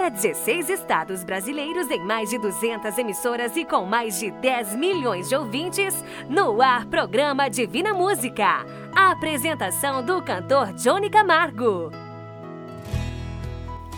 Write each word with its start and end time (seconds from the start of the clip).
para 0.00 0.08
16 0.08 0.70
estados 0.70 1.22
brasileiros 1.22 1.90
em 1.90 2.02
mais 2.02 2.30
de 2.30 2.38
200 2.38 2.96
emissoras 2.96 3.54
e 3.54 3.66
com 3.66 3.84
mais 3.84 4.18
de 4.18 4.30
10 4.30 4.74
milhões 4.74 5.28
de 5.28 5.36
ouvintes, 5.36 5.94
no 6.26 6.62
ar 6.62 6.86
programa 6.86 7.50
Divina 7.50 7.92
Música. 7.92 8.64
A 8.96 9.10
apresentação 9.10 10.02
do 10.02 10.22
cantor 10.22 10.72
Johnny 10.72 11.10
Camargo. 11.10 11.92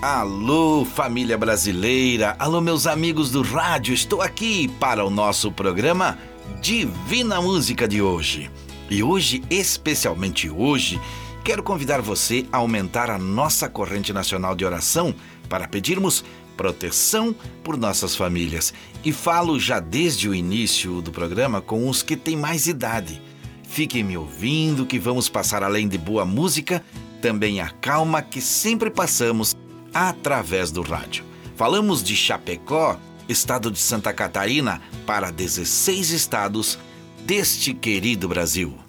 Alô, 0.03 0.85
família 0.85 1.39
brasileira! 1.39 2.35
Alô, 2.37 2.61
meus 2.61 2.89
amigos 2.89 3.31
do 3.31 3.41
rádio! 3.41 3.95
Estou 3.95 4.21
aqui 4.21 4.67
para 4.81 5.05
o 5.05 5.11
nosso 5.11 5.53
programa 5.53 6.19
Divina 6.61 7.41
Música 7.41 7.87
de 7.87 8.03
hoje. 8.03 8.51
E 8.91 9.05
hoje, 9.05 9.45
especialmente 9.49 10.51
hoje, 10.51 11.01
quero 11.45 11.63
convidar 11.63 12.01
você 12.01 12.45
a 12.51 12.57
aumentar 12.57 13.09
a 13.09 13.19
nossa 13.19 13.69
corrente 13.69 14.13
nacional 14.13 14.57
de 14.57 14.65
oração 14.65 15.15
para 15.53 15.69
pedirmos 15.69 16.25
proteção 16.57 17.37
por 17.63 17.77
nossas 17.77 18.17
famílias. 18.17 18.73
E 19.05 19.13
falo 19.13 19.61
já 19.61 19.81
desde 19.81 20.27
o 20.27 20.35
início 20.35 21.03
do 21.03 21.13
programa 21.13 21.61
com 21.61 21.91
os 21.91 22.03
que 22.03 22.17
têm 22.17 22.39
mais 22.39 22.67
idade. 22.67 23.21
Fiquem 23.63 24.03
me 24.03 24.17
ouvindo 24.17 24.87
que 24.87 24.99
vamos 24.99 25.29
passar 25.29 25.63
além 25.63 25.87
de 25.87 25.99
boa 25.99 26.25
música, 26.25 26.83
também 27.21 27.61
a 27.61 27.69
calma 27.69 28.23
que 28.23 28.41
sempre 28.41 28.91
passamos 28.91 29.55
através 29.93 30.71
do 30.71 30.81
rádio. 30.81 31.23
Falamos 31.55 32.03
de 32.03 32.17
Chapecó, 32.17 32.99
estado 33.29 33.71
de 33.71 33.79
Santa 33.79 34.11
Catarina, 34.11 34.81
para 35.05 35.31
16 35.31 36.13
estados 36.13 36.79
deste 37.27 37.75
querido 37.75 38.27
Brasil. 38.27 38.82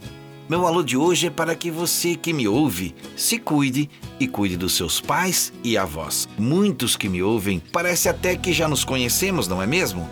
Meu 0.49 0.67
alô 0.67 0.83
de 0.83 0.97
hoje 0.97 1.27
é 1.27 1.29
para 1.29 1.55
que 1.55 1.71
você 1.71 2.15
que 2.15 2.33
me 2.33 2.49
ouve 2.49 2.93
se 3.15 3.39
cuide 3.39 3.89
e 4.19 4.27
cuide 4.27 4.57
dos 4.57 4.73
seus 4.73 4.99
pais 4.99 5.53
e 5.63 5.77
avós. 5.77 6.27
Muitos 6.37 6.97
que 6.97 7.07
me 7.07 7.23
ouvem 7.23 7.61
parece 7.71 8.09
até 8.09 8.35
que 8.35 8.51
já 8.51 8.67
nos 8.67 8.83
conhecemos, 8.83 9.47
não 9.47 9.61
é 9.61 9.65
mesmo? 9.65 10.07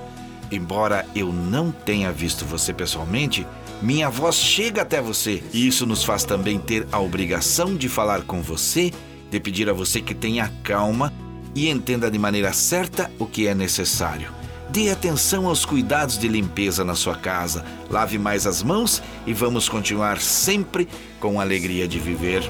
Embora 0.50 1.06
eu 1.14 1.34
não 1.34 1.70
tenha 1.70 2.14
visto 2.14 2.46
você 2.46 2.74
pessoalmente, 2.74 3.46
minha 3.82 4.10
voz 4.10 4.36
chega 4.36 4.84
até 4.84 5.02
você 5.02 5.44
e 5.52 5.68
isso 5.68 5.86
nos 5.86 6.04
faz 6.04 6.24
também 6.24 6.58
ter 6.60 6.88
a 6.94 7.00
obrigação 7.00 7.76
de 7.76 7.90
falar 7.90 8.22
com 8.22 8.42
você, 8.42 8.94
de 9.30 9.40
pedir 9.40 9.70
a 9.70 9.74
você 9.74 10.00
que 10.00 10.16
tenha 10.16 10.48
calma 10.64 11.12
e 11.54 11.70
entenda 11.70 12.10
de 12.10 12.18
maneira 12.18 12.54
certa 12.54 13.12
o 13.20 13.26
que 13.26 13.48
é 13.48 13.54
necessário. 13.54 14.41
Dê 14.72 14.90
atenção 14.90 15.46
aos 15.48 15.66
cuidados 15.66 16.18
de 16.18 16.30
limpeza 16.30 16.86
na 16.86 16.96
sua 16.96 17.16
casa. 17.16 17.66
Lave 17.90 18.18
mais 18.18 18.48
as 18.48 18.64
mãos 18.64 19.04
e 19.28 19.34
vamos 19.34 19.68
continuar 19.68 20.22
sempre 20.22 20.88
com 21.20 21.38
a 21.40 21.44
alegria 21.44 21.86
de 21.86 22.00
viver. 22.00 22.50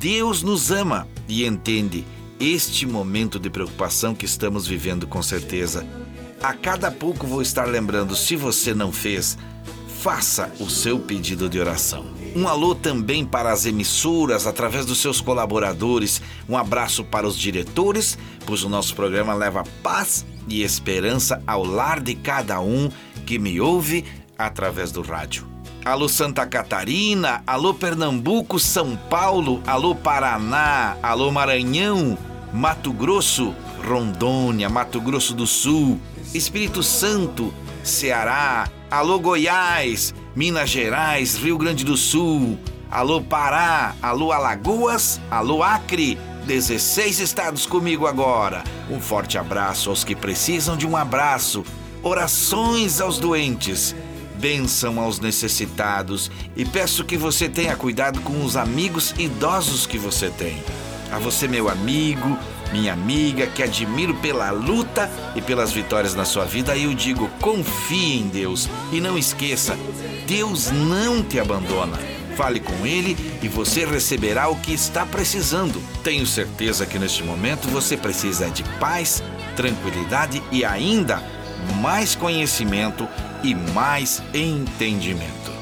Deus 0.00 0.42
nos 0.42 0.70
ama 0.70 1.06
e 1.28 1.44
entende 1.44 2.06
este 2.38 2.86
momento 2.86 3.38
de 3.38 3.48
preocupação 3.48 4.14
que 4.14 4.24
estamos 4.24 4.66
vivendo 4.66 5.06
com 5.06 5.22
certeza. 5.22 5.86
A 6.42 6.52
cada 6.52 6.90
pouco 6.90 7.26
vou 7.26 7.40
estar 7.40 7.64
lembrando, 7.64 8.14
se 8.14 8.36
você 8.36 8.74
não 8.74 8.92
fez, 8.92 9.38
faça 10.04 10.52
o 10.60 10.68
seu 10.68 10.98
pedido 10.98 11.48
de 11.48 11.58
oração. 11.58 12.04
Um 12.36 12.46
alô 12.46 12.74
também 12.74 13.24
para 13.24 13.50
as 13.50 13.64
emissoras 13.64 14.46
através 14.46 14.84
dos 14.84 14.98
seus 14.98 15.20
colaboradores. 15.20 16.20
Um 16.48 16.58
abraço 16.58 17.02
para 17.04 17.26
os 17.26 17.38
diretores, 17.38 18.18
pois 18.44 18.62
o 18.64 18.68
nosso 18.68 18.94
programa 18.94 19.32
leva 19.32 19.64
paz 19.82 20.26
e 20.46 20.62
esperança 20.62 21.42
ao 21.46 21.64
lar 21.64 22.00
de 22.00 22.14
cada 22.14 22.60
um 22.60 22.90
que 23.24 23.38
me 23.38 23.60
ouve 23.60 24.04
através 24.36 24.92
do 24.92 25.00
rádio. 25.00 25.46
Alô 25.84 26.08
Santa 26.08 26.46
Catarina, 26.46 27.42
alô 27.46 27.72
Pernambuco, 27.72 28.58
São 28.58 28.96
Paulo, 28.96 29.62
alô 29.66 29.94
Paraná, 29.94 30.96
alô 31.02 31.30
Maranhão, 31.30 32.18
Mato 32.54 32.92
Grosso, 32.92 33.52
Rondônia, 33.84 34.70
Mato 34.70 35.00
Grosso 35.00 35.34
do 35.34 35.44
Sul, 35.44 35.98
Espírito 36.32 36.84
Santo, 36.84 37.52
Ceará, 37.82 38.68
alô 38.88 39.18
Goiás, 39.18 40.14
Minas 40.36 40.70
Gerais, 40.70 41.34
Rio 41.34 41.58
Grande 41.58 41.84
do 41.84 41.96
Sul, 41.96 42.56
alô 42.88 43.20
Pará, 43.20 43.96
alô 44.00 44.30
Alagoas, 44.30 45.20
alô 45.28 45.64
Acre, 45.64 46.16
16 46.46 47.18
estados 47.18 47.66
comigo 47.66 48.06
agora. 48.06 48.62
Um 48.88 49.00
forte 49.00 49.36
abraço 49.36 49.90
aos 49.90 50.04
que 50.04 50.14
precisam 50.14 50.76
de 50.76 50.86
um 50.86 50.96
abraço, 50.96 51.64
orações 52.04 53.00
aos 53.00 53.18
doentes 53.18 53.96
bênção 54.36 55.00
aos 55.00 55.18
necessitados 55.18 56.30
e 56.54 56.64
peço 56.64 57.04
que 57.04 57.16
você 57.16 57.48
tenha 57.48 57.74
cuidado 57.76 58.20
com 58.20 58.44
os 58.44 58.56
amigos 58.56 59.14
idosos 59.16 59.86
que 59.86 59.96
você 59.96 60.28
tem. 60.28 60.62
A 61.14 61.18
você, 61.20 61.46
meu 61.46 61.68
amigo, 61.68 62.36
minha 62.72 62.92
amiga, 62.92 63.46
que 63.46 63.62
admiro 63.62 64.14
pela 64.14 64.50
luta 64.50 65.08
e 65.36 65.40
pelas 65.40 65.70
vitórias 65.70 66.12
na 66.12 66.24
sua 66.24 66.44
vida, 66.44 66.76
eu 66.76 66.92
digo: 66.92 67.28
confie 67.40 68.18
em 68.18 68.26
Deus 68.26 68.68
e 68.90 69.00
não 69.00 69.16
esqueça, 69.16 69.78
Deus 70.26 70.72
não 70.72 71.22
te 71.22 71.38
abandona. 71.38 71.96
Fale 72.36 72.58
com 72.58 72.84
Ele 72.84 73.16
e 73.40 73.46
você 73.46 73.86
receberá 73.86 74.48
o 74.48 74.56
que 74.56 74.72
está 74.74 75.06
precisando. 75.06 75.80
Tenho 76.02 76.26
certeza 76.26 76.84
que 76.84 76.98
neste 76.98 77.22
momento 77.22 77.68
você 77.68 77.96
precisa 77.96 78.50
de 78.50 78.64
paz, 78.80 79.22
tranquilidade 79.54 80.42
e 80.50 80.64
ainda 80.64 81.22
mais 81.80 82.16
conhecimento 82.16 83.06
e 83.44 83.54
mais 83.54 84.20
entendimento. 84.34 85.52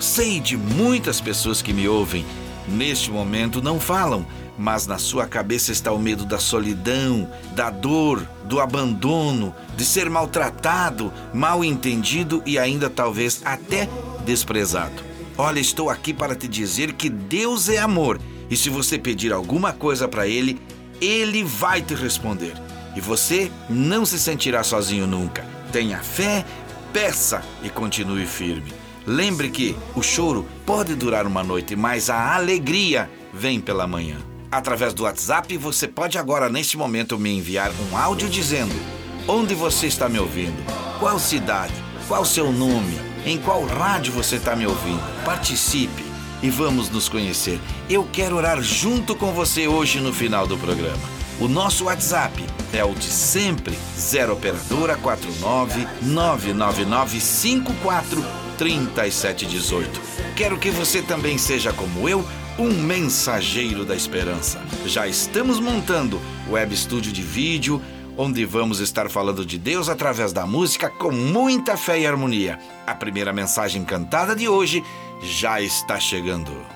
Sei 0.00 0.40
de 0.40 0.56
muitas 0.56 1.20
pessoas 1.20 1.60
que 1.60 1.74
me 1.74 1.86
ouvem, 1.86 2.24
neste 2.68 3.10
momento 3.10 3.62
não 3.62 3.78
falam, 3.78 4.26
mas 4.58 4.86
na 4.86 4.98
sua 4.98 5.26
cabeça 5.26 5.72
está 5.72 5.92
o 5.92 5.98
medo 5.98 6.24
da 6.24 6.38
solidão, 6.38 7.30
da 7.54 7.70
dor, 7.70 8.26
do 8.44 8.60
abandono, 8.60 9.54
de 9.76 9.84
ser 9.84 10.08
maltratado, 10.08 11.12
mal 11.32 11.64
entendido 11.64 12.42
e 12.46 12.58
ainda 12.58 12.88
talvez 12.88 13.42
até 13.44 13.88
desprezado. 14.24 15.04
Olha, 15.38 15.60
estou 15.60 15.90
aqui 15.90 16.14
para 16.14 16.34
te 16.34 16.48
dizer 16.48 16.94
que 16.94 17.10
Deus 17.10 17.68
é 17.68 17.78
amor 17.78 18.18
e 18.48 18.56
se 18.56 18.70
você 18.70 18.98
pedir 18.98 19.32
alguma 19.32 19.72
coisa 19.72 20.08
para 20.08 20.26
Ele, 20.26 20.60
Ele 21.00 21.44
vai 21.44 21.82
te 21.82 21.94
responder. 21.94 22.54
E 22.94 23.00
você 23.00 23.50
não 23.68 24.06
se 24.06 24.18
sentirá 24.18 24.62
sozinho 24.62 25.06
nunca 25.06 25.44
Tenha 25.72 25.98
fé, 25.98 26.44
peça 26.92 27.42
e 27.62 27.68
continue 27.68 28.26
firme. 28.26 28.72
Lembre 29.06 29.50
que 29.50 29.76
o 29.94 30.02
choro 30.02 30.44
pode 30.66 30.96
durar 30.96 31.26
uma 31.28 31.44
noite, 31.44 31.76
mas 31.76 32.10
a 32.10 32.34
alegria 32.34 33.08
vem 33.32 33.60
pela 33.60 33.86
manhã. 33.86 34.16
Através 34.50 34.92
do 34.92 35.04
WhatsApp, 35.04 35.56
você 35.56 35.86
pode 35.86 36.18
agora, 36.18 36.48
neste 36.48 36.76
momento, 36.76 37.16
me 37.16 37.30
enviar 37.30 37.70
um 37.70 37.96
áudio 37.96 38.28
dizendo 38.28 38.74
onde 39.28 39.54
você 39.54 39.86
está 39.86 40.08
me 40.08 40.18
ouvindo, 40.18 40.56
qual 40.98 41.20
cidade, 41.20 41.74
qual 42.08 42.24
seu 42.24 42.50
nome, 42.50 42.98
em 43.24 43.38
qual 43.38 43.64
rádio 43.64 44.12
você 44.12 44.36
está 44.36 44.56
me 44.56 44.66
ouvindo. 44.66 45.24
Participe 45.24 46.04
e 46.42 46.50
vamos 46.50 46.90
nos 46.90 47.08
conhecer. 47.08 47.60
Eu 47.88 48.08
quero 48.12 48.36
orar 48.36 48.60
junto 48.60 49.14
com 49.14 49.32
você 49.32 49.68
hoje 49.68 50.00
no 50.00 50.12
final 50.12 50.48
do 50.48 50.58
programa. 50.58 51.16
O 51.40 51.46
nosso 51.46 51.84
WhatsApp 51.84 52.44
é 52.72 52.84
o 52.84 52.92
de 52.92 53.04
sempre, 53.04 53.78
0 53.96 54.32
operadora 54.32 54.96
49 54.96 55.86
999 56.02 57.20
54 57.20 58.45
3718. 58.56 60.00
Quero 60.36 60.58
que 60.58 60.70
você 60.70 61.02
também 61.02 61.38
seja 61.38 61.72
como 61.72 62.08
eu, 62.08 62.26
um 62.58 62.72
mensageiro 62.72 63.84
da 63.84 63.94
esperança. 63.94 64.62
Já 64.86 65.06
estamos 65.06 65.60
montando 65.60 66.20
o 66.48 66.52
web 66.52 66.74
estúdio 66.74 67.12
de 67.12 67.22
vídeo, 67.22 67.82
onde 68.16 68.44
vamos 68.44 68.80
estar 68.80 69.10
falando 69.10 69.44
de 69.44 69.58
Deus 69.58 69.88
através 69.88 70.32
da 70.32 70.46
música 70.46 70.88
com 70.88 71.12
muita 71.12 71.76
fé 71.76 72.00
e 72.00 72.06
harmonia. 72.06 72.58
A 72.86 72.94
primeira 72.94 73.32
mensagem 73.32 73.84
cantada 73.84 74.34
de 74.34 74.48
hoje 74.48 74.82
já 75.22 75.60
está 75.60 76.00
chegando. 76.00 76.75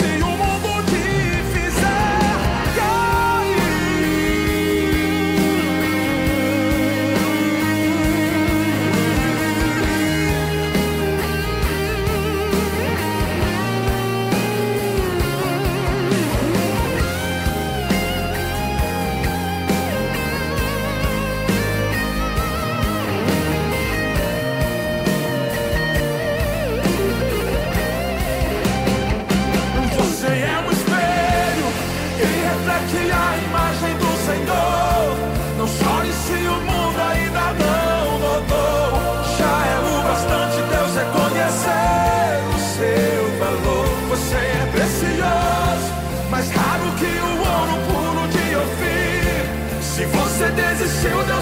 Desistiu, 51.01 51.23
Deus 51.25 51.40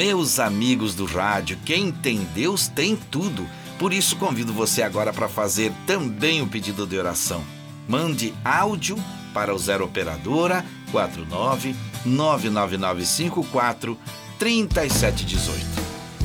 Meus 0.00 0.40
amigos 0.40 0.94
do 0.94 1.04
rádio, 1.04 1.58
quem 1.62 1.92
tem 1.92 2.26
Deus 2.34 2.68
tem 2.68 2.96
tudo. 2.96 3.46
Por 3.78 3.92
isso 3.92 4.16
convido 4.16 4.50
você 4.50 4.80
agora 4.80 5.12
para 5.12 5.28
fazer 5.28 5.70
também 5.86 6.40
o 6.40 6.46
pedido 6.46 6.86
de 6.86 6.98
oração. 6.98 7.44
Mande 7.86 8.32
áudio 8.42 8.96
para 9.34 9.54
o 9.54 9.58
0 9.58 9.84
operadora 9.84 10.64
49 10.90 11.76
99954 12.06 13.98
3718. 14.38 15.66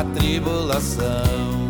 a 0.00 0.04
tribulação. 0.14 1.69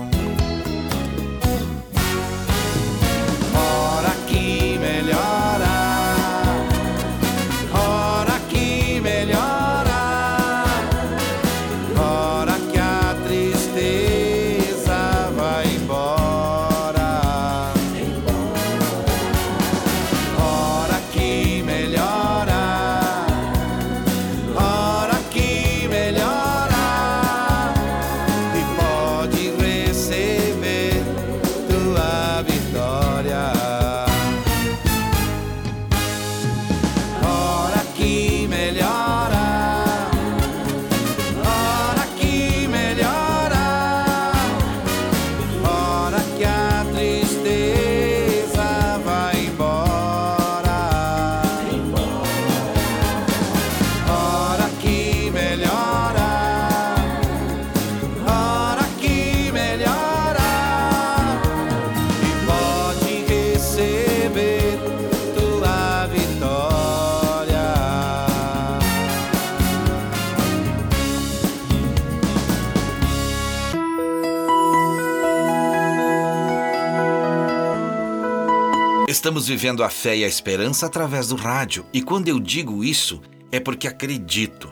Estamos 79.21 79.47
vivendo 79.47 79.83
a 79.83 79.89
fé 79.91 80.17
e 80.17 80.23
a 80.23 80.27
esperança 80.27 80.87
através 80.87 81.27
do 81.27 81.35
rádio, 81.35 81.85
e 81.93 82.01
quando 82.01 82.27
eu 82.27 82.39
digo 82.39 82.83
isso, 82.83 83.21
é 83.51 83.59
porque 83.59 83.87
acredito. 83.87 84.67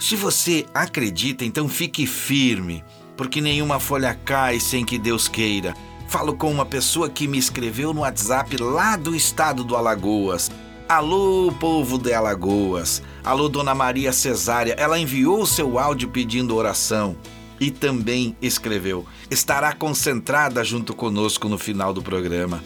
Se 0.00 0.16
você 0.16 0.66
acredita, 0.74 1.44
então 1.44 1.68
fique 1.68 2.04
firme, 2.04 2.82
porque 3.16 3.40
nenhuma 3.40 3.78
folha 3.78 4.12
cai 4.12 4.58
sem 4.58 4.84
que 4.84 4.98
Deus 4.98 5.28
queira. 5.28 5.76
Falo 6.08 6.34
com 6.34 6.50
uma 6.50 6.66
pessoa 6.66 7.08
que 7.08 7.28
me 7.28 7.38
escreveu 7.38 7.94
no 7.94 8.00
WhatsApp 8.00 8.56
lá 8.56 8.96
do 8.96 9.14
estado 9.14 9.62
do 9.62 9.76
Alagoas. 9.76 10.50
Alô, 10.88 11.54
povo 11.60 11.96
de 11.96 12.12
Alagoas. 12.12 13.00
Alô, 13.22 13.48
Dona 13.48 13.76
Maria 13.76 14.12
Cesária. 14.12 14.74
Ela 14.76 14.98
enviou 14.98 15.46
seu 15.46 15.78
áudio 15.78 16.08
pedindo 16.08 16.56
oração 16.56 17.16
e 17.60 17.70
também 17.70 18.36
escreveu: 18.42 19.06
estará 19.30 19.72
concentrada 19.72 20.64
junto 20.64 20.96
conosco 20.96 21.48
no 21.48 21.58
final 21.58 21.94
do 21.94 22.02
programa. 22.02 22.60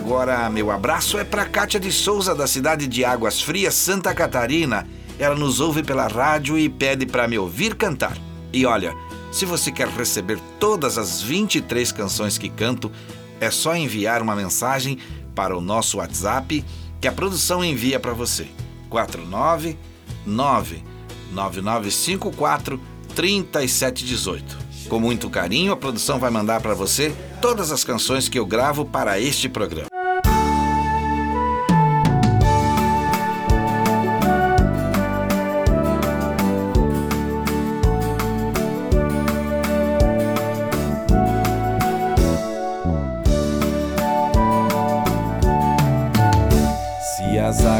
Agora, 0.09 0.49
meu 0.49 0.71
abraço 0.71 1.19
é 1.19 1.23
para 1.23 1.45
Kátia 1.45 1.79
de 1.79 1.91
Souza, 1.91 2.33
da 2.33 2.47
cidade 2.47 2.87
de 2.87 3.05
Águas 3.05 3.39
Frias, 3.43 3.75
Santa 3.75 4.11
Catarina. 4.11 4.87
Ela 5.19 5.35
nos 5.35 5.59
ouve 5.59 5.83
pela 5.83 6.07
rádio 6.07 6.57
e 6.57 6.67
pede 6.67 7.05
para 7.05 7.27
me 7.27 7.37
ouvir 7.37 7.75
cantar. 7.75 8.17
E 8.51 8.65
olha, 8.65 8.95
se 9.31 9.45
você 9.45 9.71
quer 9.71 9.87
receber 9.87 10.39
todas 10.59 10.97
as 10.97 11.21
23 11.21 11.91
canções 11.91 12.39
que 12.39 12.49
canto, 12.49 12.91
é 13.39 13.51
só 13.51 13.75
enviar 13.75 14.23
uma 14.23 14.35
mensagem 14.35 14.97
para 15.35 15.55
o 15.55 15.61
nosso 15.61 15.99
WhatsApp 15.99 16.65
que 16.99 17.07
a 17.07 17.11
produção 17.11 17.63
envia 17.63 17.99
para 17.99 18.13
você. 18.13 18.47
499 18.89 20.83
9954 21.31 22.81
3718. 23.13 24.57
Com 24.89 24.99
muito 24.99 25.29
carinho, 25.29 25.71
a 25.71 25.77
produção 25.77 26.17
vai 26.17 26.31
mandar 26.31 26.61
para 26.61 26.73
você 26.73 27.13
todas 27.39 27.71
as 27.71 27.83
canções 27.83 28.27
que 28.27 28.39
eu 28.39 28.45
gravo 28.47 28.83
para 28.83 29.19
este 29.19 29.47
programa. 29.47 29.88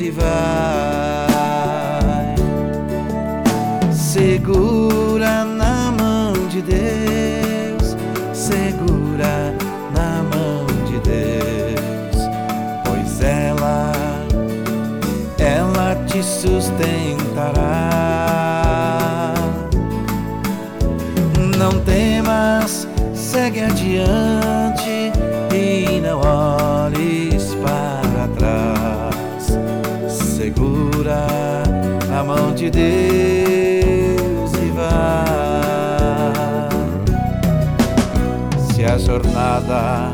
e 0.00 0.10
vai 0.10 0.24
segura 3.92 5.44
na 5.44 5.92
mão 5.92 6.32
de 6.48 6.62
Deus, 6.62 7.96
segura 8.32 9.54
na 9.94 10.22
mão 10.34 10.66
de 10.86 10.98
Deus, 11.00 12.28
pois 12.84 13.20
ela, 13.20 13.92
ela 15.38 15.94
te 16.06 16.22
sustentará. 16.22 17.54
Não 21.56 21.78
temas, 21.84 22.88
segue 23.14 23.60
adiante 23.60 25.12
e 25.54 26.00
não 26.00 26.20
olhes 26.20 26.63
mão 32.24 32.54
de 32.54 32.70
Deus 32.70 33.04
se 38.74 38.84
a 38.84 38.98
jornada 38.98 40.12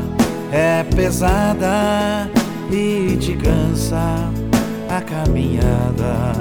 é 0.51 0.83
pesada 0.95 2.29
e 2.71 3.17
te 3.17 3.33
cansa 3.33 4.29
a 4.89 5.01
caminhada, 5.01 6.33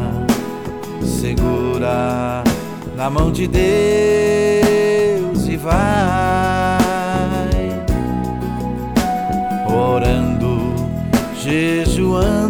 segura 1.02 2.44
na 2.96 3.08
mão 3.08 3.32
de 3.32 3.48
Deus 3.48 3.64
e 5.48 5.56
vai. 5.56 5.80
Orando, 9.66 10.74
jejuando, 11.34 12.49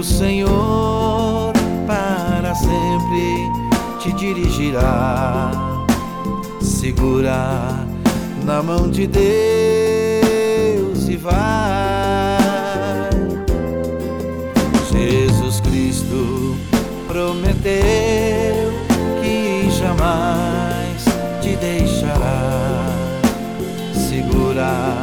Do 0.00 0.04
Senhor 0.04 1.52
para 1.86 2.54
sempre 2.54 3.50
te 3.98 4.10
dirigirá. 4.14 5.50
Segura 6.62 7.86
na 8.46 8.62
mão 8.62 8.88
de 8.88 9.06
Deus 9.06 11.06
e 11.06 11.16
vai. 11.16 11.34
prometeu 17.06 18.72
que 19.20 19.70
jamais 19.70 21.04
te 21.42 21.56
deixará. 21.56 22.86
Segura 23.92 24.96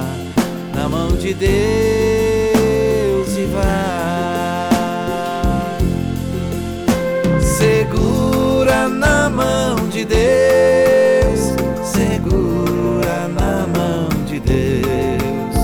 na 0.74 0.90
mão 0.90 1.10
de 1.10 1.36
Deus 1.36 2.17
de 9.98 10.06
Deus, 10.06 11.56
segura 11.84 13.28
na 13.30 13.66
mão 13.76 14.08
de 14.28 14.40
Deus, 14.40 15.56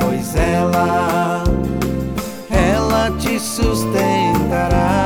pois 0.00 0.34
ela, 0.34 1.44
ela 2.50 3.10
te 3.18 3.38
sustentará. 3.38 5.00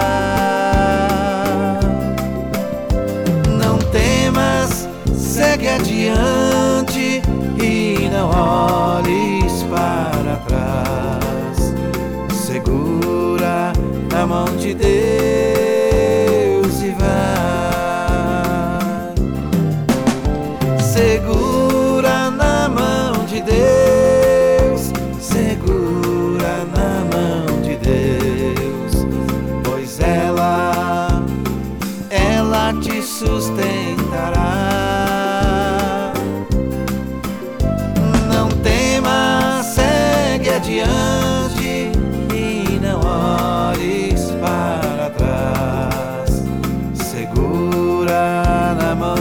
segue 5.35 5.69
adiante 5.69 7.23
e 7.61 8.09
não 8.09 8.31
olhes 8.31 8.94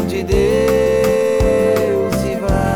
de 0.05 0.23
Deus 0.23 0.33
e 2.25 2.35
vai. 2.39 2.73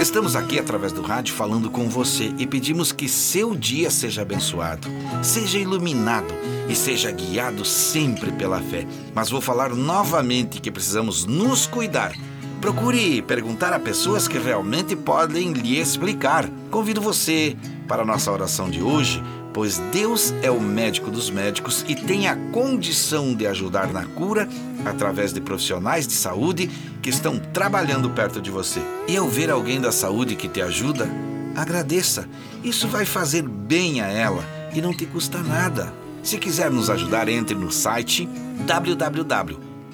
Estamos 0.00 0.34
aqui 0.36 0.58
através 0.58 0.92
do 0.92 1.02
rádio 1.02 1.34
falando 1.34 1.70
com 1.70 1.88
você 1.88 2.32
e 2.38 2.46
pedimos 2.46 2.92
que 2.92 3.08
seu 3.08 3.54
dia 3.54 3.90
seja 3.90 4.22
abençoado, 4.22 4.88
seja 5.22 5.58
iluminado 5.58 6.34
e 6.68 6.74
seja 6.74 7.10
guiado 7.10 7.64
sempre 7.64 8.30
pela 8.32 8.60
fé. 8.60 8.86
Mas 9.14 9.30
vou 9.30 9.40
falar 9.40 9.70
novamente 9.70 10.60
que 10.60 10.70
precisamos 10.70 11.24
nos 11.24 11.66
cuidar. 11.66 12.12
Procure 12.60 13.22
perguntar 13.22 13.72
a 13.72 13.78
pessoas 13.78 14.28
que 14.28 14.38
realmente 14.38 14.94
podem 14.94 15.52
lhe 15.52 15.80
explicar. 15.80 16.46
Convido 16.70 17.00
você 17.00 17.56
para 17.88 18.02
a 18.02 18.04
nossa 18.04 18.30
oração 18.30 18.68
de 18.68 18.82
hoje, 18.82 19.22
pois 19.54 19.78
Deus 19.90 20.34
é 20.42 20.50
o 20.50 20.60
médico 20.60 21.10
dos 21.10 21.30
médicos 21.30 21.84
e 21.88 21.94
tem 21.94 22.28
a 22.28 22.36
condição 22.52 23.34
de 23.34 23.46
ajudar 23.46 23.90
na 23.92 24.04
cura 24.04 24.46
através 24.84 25.32
de 25.32 25.40
profissionais 25.40 26.06
de 26.06 26.12
saúde 26.12 26.70
que 27.00 27.08
estão 27.08 27.38
trabalhando 27.38 28.10
perto 28.10 28.42
de 28.42 28.50
você. 28.50 28.80
E 29.08 29.16
ao 29.16 29.26
ver 29.26 29.50
alguém 29.50 29.80
da 29.80 29.90
saúde 29.90 30.36
que 30.36 30.48
te 30.48 30.60
ajuda, 30.60 31.08
agradeça. 31.56 32.28
Isso 32.62 32.86
vai 32.88 33.06
fazer 33.06 33.42
bem 33.42 34.02
a 34.02 34.08
ela 34.08 34.44
e 34.74 34.82
não 34.82 34.92
te 34.92 35.06
custa 35.06 35.38
nada. 35.38 35.94
Se 36.22 36.36
quiser 36.36 36.70
nos 36.70 36.90
ajudar, 36.90 37.26
entre 37.26 37.54
no 37.54 37.72
site 37.72 38.28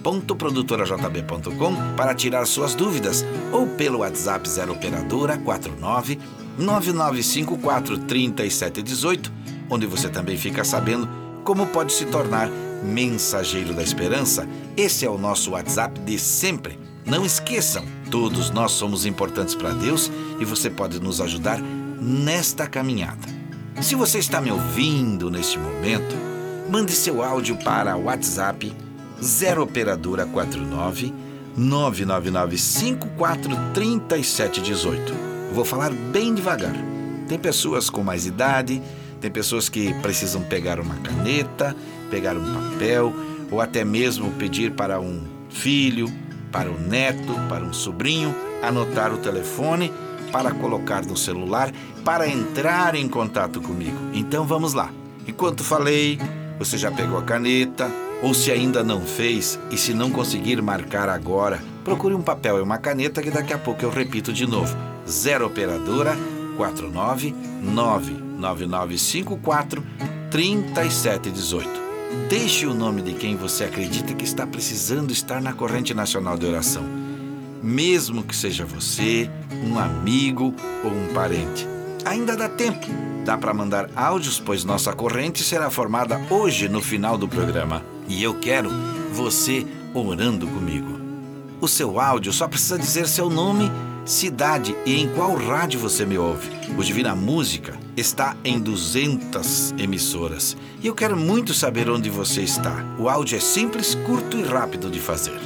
www.produtorajb.com 0.06 1.96
para 1.96 2.14
tirar 2.14 2.46
suas 2.46 2.74
dúvidas 2.74 3.24
ou 3.52 3.66
pelo 3.66 3.98
WhatsApp 3.98 4.48
0 4.48 4.72
operadora 4.72 5.36
49 5.36 6.18
9954 6.58 7.98
3718 7.98 9.32
onde 9.68 9.84
você 9.86 10.08
também 10.08 10.36
fica 10.36 10.62
sabendo 10.62 11.08
como 11.42 11.66
pode 11.66 11.92
se 11.92 12.06
tornar 12.06 12.48
mensageiro 12.82 13.74
da 13.74 13.82
esperança. 13.82 14.46
Esse 14.76 15.04
é 15.04 15.10
o 15.10 15.18
nosso 15.18 15.52
WhatsApp 15.52 15.98
de 16.00 16.18
sempre. 16.18 16.78
Não 17.04 17.24
esqueçam, 17.24 17.84
todos 18.10 18.50
nós 18.50 18.72
somos 18.72 19.06
importantes 19.06 19.54
para 19.54 19.70
Deus 19.70 20.10
e 20.40 20.44
você 20.44 20.68
pode 20.68 21.00
nos 21.00 21.20
ajudar 21.20 21.60
nesta 21.60 22.66
caminhada. 22.66 23.26
Se 23.80 23.94
você 23.94 24.18
está 24.18 24.40
me 24.40 24.50
ouvindo 24.50 25.30
neste 25.30 25.58
momento, 25.58 26.16
mande 26.68 26.92
seu 26.92 27.22
áudio 27.22 27.56
para 27.56 27.96
o 27.96 28.04
WhatsApp 28.04 28.74
0 29.20 29.62
operadora 29.62 30.26
49 30.26 31.12
999 31.56 32.58
543718. 32.58 35.14
Vou 35.52 35.64
falar 35.64 35.92
bem 35.92 36.34
devagar. 36.34 36.74
Tem 37.28 37.38
pessoas 37.38 37.88
com 37.88 38.02
mais 38.02 38.26
idade, 38.26 38.82
tem 39.20 39.30
pessoas 39.30 39.68
que 39.68 39.94
precisam 40.00 40.42
pegar 40.42 40.78
uma 40.78 40.96
caneta, 40.96 41.74
pegar 42.10 42.36
um 42.36 42.54
papel 42.54 43.14
ou 43.50 43.60
até 43.60 43.84
mesmo 43.84 44.30
pedir 44.32 44.72
para 44.72 45.00
um 45.00 45.22
filho, 45.48 46.12
para 46.52 46.70
um 46.70 46.78
neto, 46.78 47.34
para 47.48 47.64
um 47.64 47.72
sobrinho 47.72 48.34
anotar 48.62 49.12
o 49.12 49.18
telefone 49.18 49.92
para 50.30 50.52
colocar 50.52 51.04
no 51.04 51.16
celular 51.16 51.72
para 52.04 52.28
entrar 52.28 52.94
em 52.94 53.08
contato 53.08 53.60
comigo. 53.60 53.96
Então 54.12 54.46
vamos 54.46 54.74
lá. 54.74 54.90
Enquanto 55.26 55.64
falei, 55.64 56.18
você 56.58 56.78
já 56.78 56.90
pegou 56.90 57.18
a 57.18 57.22
caneta, 57.22 57.90
ou 58.22 58.34
se 58.34 58.50
ainda 58.50 58.82
não 58.82 59.02
fez 59.02 59.58
e 59.70 59.76
se 59.76 59.92
não 59.92 60.10
conseguir 60.10 60.62
marcar 60.62 61.08
agora, 61.08 61.62
procure 61.84 62.14
um 62.14 62.22
papel 62.22 62.58
e 62.58 62.62
uma 62.62 62.78
caneta 62.78 63.22
que 63.22 63.30
daqui 63.30 63.52
a 63.52 63.58
pouco 63.58 63.84
eu 63.84 63.90
repito 63.90 64.32
de 64.32 64.46
novo. 64.46 64.74
0 65.06 65.46
operadora 65.46 66.16
49 66.56 67.34
99954 67.62 69.84
3718. 70.30 71.86
Deixe 72.28 72.66
o 72.66 72.74
nome 72.74 73.02
de 73.02 73.12
quem 73.12 73.36
você 73.36 73.64
acredita 73.64 74.14
que 74.14 74.24
está 74.24 74.46
precisando 74.46 75.12
estar 75.12 75.40
na 75.40 75.52
corrente 75.52 75.94
nacional 75.94 76.36
de 76.36 76.46
oração. 76.46 76.84
Mesmo 77.62 78.22
que 78.22 78.34
seja 78.34 78.64
você, 78.64 79.30
um 79.64 79.78
amigo 79.78 80.54
ou 80.84 80.90
um 80.90 81.14
parente. 81.14 81.66
Ainda 82.04 82.36
dá 82.36 82.48
tempo. 82.48 82.86
Dá 83.24 83.36
para 83.36 83.52
mandar 83.52 83.90
áudios, 83.96 84.38
pois 84.38 84.64
nossa 84.64 84.92
corrente 84.92 85.42
será 85.42 85.70
formada 85.70 86.20
hoje 86.30 86.68
no 86.68 86.80
final 86.80 87.18
do 87.18 87.28
programa. 87.28 87.95
E 88.08 88.22
eu 88.22 88.34
quero 88.34 88.70
você 89.12 89.66
orando 89.92 90.46
comigo. 90.46 90.98
O 91.60 91.66
seu 91.66 91.98
áudio 91.98 92.32
só 92.32 92.46
precisa 92.46 92.78
dizer 92.78 93.08
seu 93.08 93.30
nome, 93.30 93.70
cidade 94.04 94.76
e 94.84 95.00
em 95.00 95.08
qual 95.08 95.34
rádio 95.34 95.80
você 95.80 96.04
me 96.04 96.18
ouve. 96.18 96.50
O 96.76 96.84
Divina 96.84 97.14
Música 97.14 97.78
está 97.96 98.36
em 98.44 98.60
200 98.60 99.74
emissoras 99.78 100.56
e 100.82 100.86
eu 100.86 100.94
quero 100.94 101.16
muito 101.16 101.54
saber 101.54 101.88
onde 101.88 102.10
você 102.10 102.42
está. 102.42 102.84
O 102.98 103.08
áudio 103.08 103.36
é 103.36 103.40
simples, 103.40 103.94
curto 103.94 104.36
e 104.36 104.42
rápido 104.42 104.90
de 104.90 105.00
fazer. 105.00 105.40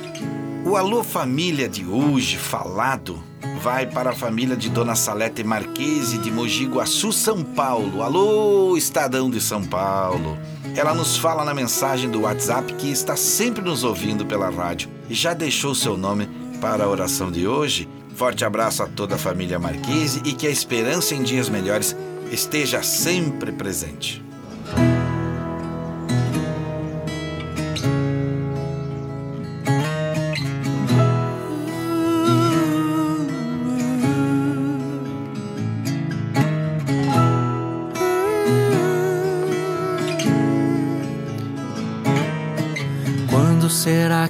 O 0.65 0.77
Alô 0.77 1.03
Família 1.03 1.69
de 1.69 1.87
hoje, 1.87 2.37
falado, 2.37 3.23
vai 3.63 3.87
para 3.87 4.11
a 4.11 4.15
família 4.15 4.57
de 4.57 4.69
Dona 4.69 4.95
Salete 4.95 5.43
Marquese 5.43 6.19
de 6.19 6.31
Mogi 6.31 6.67
Guaçu, 6.67 7.13
São 7.13 7.43
Paulo. 7.43 8.03
Alô, 8.03 8.77
Estadão 8.77 9.31
de 9.31 9.41
São 9.41 9.65
Paulo. 9.65 10.37
Ela 10.81 10.95
nos 10.95 11.19
fala 11.19 11.45
na 11.45 11.53
mensagem 11.53 12.11
do 12.11 12.23
WhatsApp 12.23 12.73
que 12.73 12.91
está 12.91 13.15
sempre 13.15 13.63
nos 13.63 13.85
ouvindo 13.85 14.25
pela 14.25 14.49
rádio 14.49 14.89
e 15.11 15.15
já 15.15 15.35
deixou 15.35 15.75
seu 15.75 15.95
nome 15.95 16.27
para 16.59 16.85
a 16.85 16.89
oração 16.89 17.31
de 17.31 17.47
hoje. 17.47 17.87
Forte 18.17 18.47
abraço 18.47 18.83
a 18.83 18.87
toda 18.87 19.17
a 19.17 19.19
família 19.19 19.59
Marquese 19.59 20.23
e 20.25 20.33
que 20.33 20.47
a 20.47 20.51
esperança 20.51 21.15
em 21.15 21.23
dias 21.23 21.51
melhores 21.51 21.95
esteja 22.33 22.83
sempre 22.83 23.53
presente. 23.53 24.25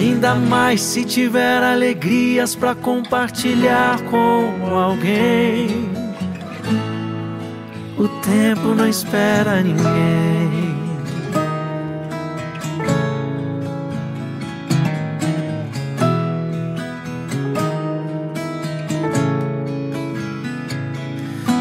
Ainda 0.00 0.34
mais 0.34 0.80
se 0.80 1.04
tiver 1.04 1.62
alegrias 1.62 2.54
para 2.54 2.74
compartilhar 2.74 4.00
com 4.04 4.74
alguém. 4.74 5.90
O 7.98 8.08
tempo 8.08 8.74
não 8.74 8.88
espera 8.88 9.60
ninguém. 9.60 10.74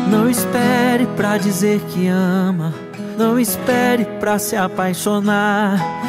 Não 0.10 0.30
espere 0.30 1.06
pra 1.17 1.38
dizer 1.38 1.82
que 1.89 2.08
ama. 2.08 2.73
Não 3.17 3.38
espere 3.38 4.06
pra 4.21 4.39
se 4.39 4.56
apaixonar. 4.56 6.09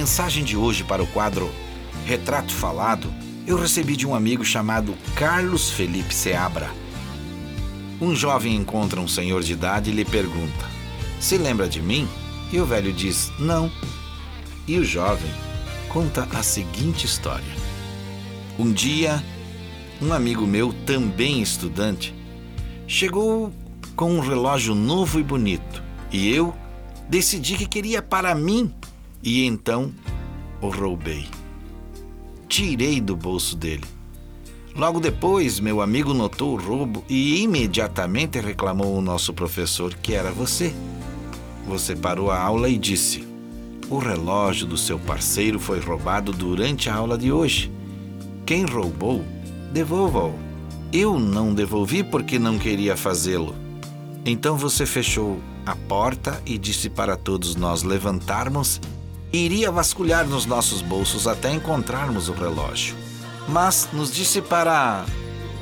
Mensagem 0.00 0.42
de 0.42 0.56
hoje 0.56 0.82
para 0.82 1.02
o 1.02 1.06
quadro 1.06 1.50
Retrato 2.06 2.54
Falado 2.54 3.12
eu 3.46 3.58
recebi 3.58 3.94
de 3.96 4.06
um 4.06 4.14
amigo 4.14 4.42
chamado 4.42 4.96
Carlos 5.14 5.68
Felipe 5.68 6.14
Seabra. 6.14 6.70
Um 8.00 8.14
jovem 8.14 8.56
encontra 8.56 8.98
um 8.98 9.06
senhor 9.06 9.42
de 9.42 9.52
idade 9.52 9.90
e 9.90 9.92
lhe 9.92 10.06
pergunta: 10.06 10.64
Se 11.20 11.36
lembra 11.36 11.68
de 11.68 11.82
mim? 11.82 12.08
E 12.50 12.58
o 12.58 12.64
velho 12.64 12.94
diz: 12.94 13.30
Não. 13.38 13.70
E 14.66 14.78
o 14.78 14.84
jovem 14.84 15.30
conta 15.90 16.26
a 16.32 16.42
seguinte 16.42 17.04
história. 17.04 17.54
Um 18.58 18.72
dia, 18.72 19.22
um 20.00 20.14
amigo 20.14 20.46
meu, 20.46 20.72
também 20.86 21.42
estudante, 21.42 22.14
chegou 22.86 23.52
com 23.94 24.14
um 24.14 24.20
relógio 24.20 24.74
novo 24.74 25.20
e 25.20 25.22
bonito 25.22 25.82
e 26.10 26.34
eu 26.34 26.56
decidi 27.06 27.54
que 27.54 27.66
queria 27.66 28.00
para 28.00 28.34
mim 28.34 28.72
e 29.22 29.44
então 29.44 29.92
o 30.60 30.68
roubei. 30.68 31.26
Tirei 32.48 33.00
do 33.00 33.14
bolso 33.14 33.56
dele. 33.56 33.84
Logo 34.74 35.00
depois, 35.00 35.58
meu 35.58 35.80
amigo 35.80 36.14
notou 36.14 36.54
o 36.54 36.60
roubo 36.60 37.04
e 37.08 37.42
imediatamente 37.42 38.40
reclamou 38.40 38.96
ao 38.96 39.02
nosso 39.02 39.32
professor 39.32 39.94
que 39.94 40.14
era 40.14 40.30
você. 40.30 40.72
Você 41.66 41.94
parou 41.94 42.30
a 42.30 42.40
aula 42.40 42.68
e 42.68 42.78
disse: 42.78 43.26
O 43.88 43.98
relógio 43.98 44.66
do 44.66 44.76
seu 44.76 44.98
parceiro 44.98 45.58
foi 45.58 45.80
roubado 45.80 46.32
durante 46.32 46.88
a 46.88 46.94
aula 46.94 47.18
de 47.18 47.32
hoje. 47.32 47.70
Quem 48.46 48.64
roubou, 48.64 49.24
devolva-o. 49.72 50.34
Eu 50.92 51.20
não 51.20 51.54
devolvi 51.54 52.02
porque 52.02 52.38
não 52.38 52.58
queria 52.58 52.96
fazê-lo. 52.96 53.54
Então 54.24 54.56
você 54.56 54.84
fechou 54.84 55.40
a 55.64 55.76
porta 55.76 56.42
e 56.44 56.58
disse 56.58 56.90
para 56.90 57.16
todos 57.16 57.54
nós 57.54 57.82
levantarmos 57.82 58.80
iria 59.32 59.70
vasculhar 59.70 60.26
nos 60.26 60.46
nossos 60.46 60.82
bolsos 60.82 61.26
até 61.26 61.52
encontrarmos 61.52 62.28
o 62.28 62.32
relógio. 62.32 62.96
Mas 63.48 63.88
nos 63.92 64.12
disse 64.12 64.40
para 64.42 65.04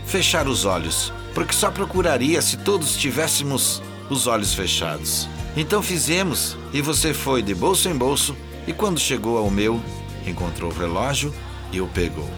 fechar 0.07 0.49
os 0.49 0.65
olhos, 0.65 1.13
porque 1.35 1.53
só 1.53 1.71
procuraria 1.71 2.41
se 2.41 2.57
todos 2.57 2.97
tivéssemos 2.97 3.83
os 4.09 4.27
olhos 4.27 4.55
fechados. 4.55 5.29
Então 5.57 5.83
fizemos 5.83 6.57
e 6.73 6.81
você 6.81 7.13
foi 7.13 7.43
de 7.43 7.55
bolso 7.55 7.89
em 7.89 7.97
bolso 7.97 8.35
e 8.67 8.73
quando 8.73 9.01
chegou 9.01 9.39
ao 9.39 9.51
meu, 9.51 9.81
encontrou 10.27 10.71
o 10.71 10.75
relógio 10.75 11.35
e 11.73 11.81
o 11.81 11.87
pegou. 11.87 12.29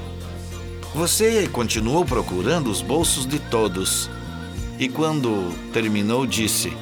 Você 0.94 1.48
continuou 1.48 2.04
procurando 2.04 2.68
os 2.70 2.82
bolsos 2.82 3.26
de 3.26 3.38
todos 3.38 4.10
e 4.78 4.88
quando 4.88 5.54
terminou 5.72 6.26
disse: 6.26 6.72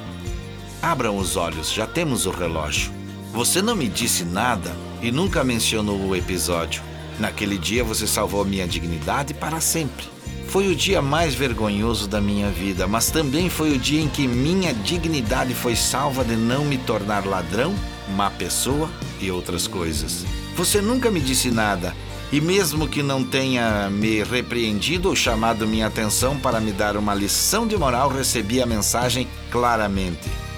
Abram 0.81 1.17
os 1.17 1.35
olhos, 1.35 1.71
já 1.71 1.85
temos 1.85 2.25
o 2.25 2.31
relógio. 2.31 2.98
Você 3.31 3.61
não 3.61 3.75
me 3.75 3.87
disse 3.87 4.25
nada 4.25 4.75
e 5.01 5.11
nunca 5.11 5.43
mencionou 5.43 5.99
o 5.99 6.15
episódio. 6.15 6.81
Naquele 7.19 7.57
dia 7.57 7.83
você 7.83 8.07
salvou 8.07 8.43
minha 8.43 8.67
dignidade 8.67 9.33
para 9.33 9.61
sempre. 9.61 10.05
Foi 10.47 10.67
o 10.67 10.75
dia 10.75 10.99
mais 10.99 11.35
vergonhoso 11.35 12.07
da 12.07 12.19
minha 12.19 12.49
vida, 12.49 12.87
mas 12.87 13.11
também 13.11 13.47
foi 13.47 13.73
o 13.73 13.77
dia 13.77 14.01
em 14.01 14.09
que 14.09 14.27
minha 14.27 14.73
dignidade 14.73 15.53
foi 15.53 15.75
salva 15.75 16.25
de 16.25 16.35
não 16.35 16.65
me 16.65 16.79
tornar 16.79 17.25
ladrão, 17.25 17.75
má 18.15 18.31
pessoa 18.31 18.89
e 19.21 19.29
outras 19.29 19.67
coisas. 19.67 20.25
Você 20.55 20.81
nunca 20.81 21.11
me 21.11 21.19
disse 21.19 21.51
nada, 21.51 21.95
e 22.31 22.41
mesmo 22.41 22.87
que 22.87 23.03
não 23.03 23.23
tenha 23.23 23.89
me 23.91 24.23
repreendido 24.23 25.09
ou 25.09 25.15
chamado 25.15 25.67
minha 25.67 25.85
atenção 25.85 26.37
para 26.39 26.59
me 26.59 26.71
dar 26.71 26.97
uma 26.97 27.13
lição 27.13 27.67
de 27.67 27.77
moral, 27.77 28.09
recebi 28.09 28.59
a 28.59 28.65
mensagem 28.65 29.27
claramente. 29.51 30.48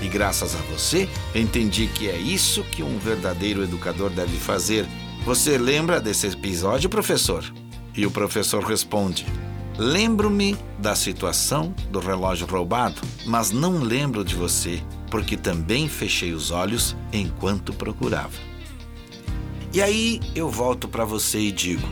E 0.00 0.08
graças 0.08 0.54
a 0.54 0.58
você, 0.72 1.08
entendi 1.34 1.86
que 1.86 2.08
é 2.08 2.16
isso 2.16 2.64
que 2.64 2.82
um 2.82 2.98
verdadeiro 2.98 3.62
educador 3.62 4.10
deve 4.10 4.36
fazer. 4.38 4.86
Você 5.24 5.58
lembra 5.58 6.00
desse 6.00 6.26
episódio, 6.26 6.88
professor? 6.88 7.44
E 7.94 8.06
o 8.06 8.10
professor 8.10 8.64
responde: 8.64 9.26
Lembro-me 9.76 10.56
da 10.78 10.94
situação 10.94 11.74
do 11.90 12.00
relógio 12.00 12.46
roubado, 12.46 13.00
mas 13.26 13.50
não 13.50 13.78
lembro 13.78 14.24
de 14.24 14.34
você, 14.34 14.82
porque 15.10 15.36
também 15.36 15.88
fechei 15.88 16.32
os 16.32 16.50
olhos 16.50 16.96
enquanto 17.12 17.72
procurava. 17.72 18.50
E 19.72 19.80
aí 19.80 20.20
eu 20.34 20.48
volto 20.48 20.88
para 20.88 21.04
você 21.04 21.38
e 21.38 21.52
digo: 21.52 21.86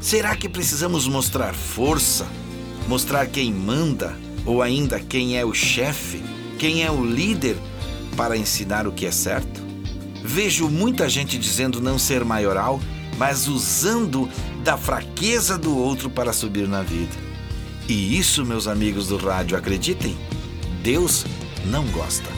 será 0.00 0.34
que 0.34 0.48
precisamos 0.48 1.06
mostrar 1.06 1.54
força, 1.54 2.26
mostrar 2.88 3.26
quem 3.26 3.52
manda 3.52 4.16
ou 4.44 4.62
ainda 4.62 4.98
quem 4.98 5.36
é 5.38 5.44
o 5.44 5.54
chefe? 5.54 6.22
Quem 6.60 6.84
é 6.84 6.90
o 6.90 7.02
líder 7.02 7.56
para 8.18 8.36
ensinar 8.36 8.86
o 8.86 8.92
que 8.92 9.06
é 9.06 9.10
certo? 9.10 9.62
Vejo 10.22 10.68
muita 10.68 11.08
gente 11.08 11.38
dizendo 11.38 11.80
não 11.80 11.98
ser 11.98 12.22
maioral, 12.22 12.78
mas 13.16 13.48
usando 13.48 14.28
da 14.62 14.76
fraqueza 14.76 15.56
do 15.56 15.74
outro 15.74 16.10
para 16.10 16.34
subir 16.34 16.68
na 16.68 16.82
vida. 16.82 17.16
E 17.88 18.18
isso, 18.18 18.44
meus 18.44 18.68
amigos 18.68 19.08
do 19.08 19.16
rádio, 19.16 19.56
acreditem, 19.56 20.14
Deus 20.82 21.24
não 21.64 21.86
gosta. 21.86 22.28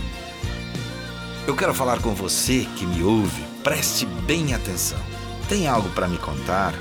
Eu 1.44 1.56
quero 1.56 1.74
falar 1.74 2.00
com 2.00 2.14
você 2.14 2.64
que 2.76 2.86
me 2.86 3.02
ouve, 3.02 3.42
preste 3.64 4.06
bem 4.06 4.54
atenção. 4.54 5.00
Tem 5.48 5.66
algo 5.66 5.88
para 5.90 6.06
me 6.06 6.16
contar? 6.16 6.72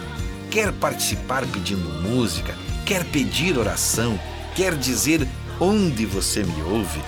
Quer 0.51 0.71
participar 0.73 1.43
pedindo 1.47 1.89
música? 2.08 2.54
Quer 2.86 3.04
pedir 3.06 3.58
oração? 3.58 4.19
Quer 4.56 4.75
dizer 4.75 5.27
onde 5.60 6.06
você 6.06 6.43
me 6.43 6.62
ouve? 6.62 7.01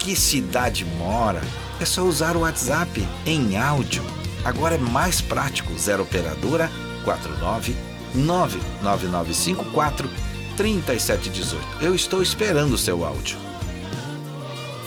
Que 0.00 0.16
cidade 0.16 0.84
mora, 0.84 1.42
é 1.78 1.84
só 1.84 2.02
usar 2.02 2.34
o 2.34 2.40
WhatsApp 2.40 3.06
em 3.26 3.56
áudio. 3.56 4.02
Agora 4.44 4.74
é 4.74 4.78
mais 4.78 5.20
prático. 5.20 5.78
0 5.78 6.02
operadora 6.02 6.70
49 7.04 7.76
99954 8.14 10.10
3718. 10.56 11.64
Eu 11.80 11.94
estou 11.94 12.22
esperando 12.22 12.72
o 12.72 12.78
seu 12.78 13.04
áudio. 13.04 13.38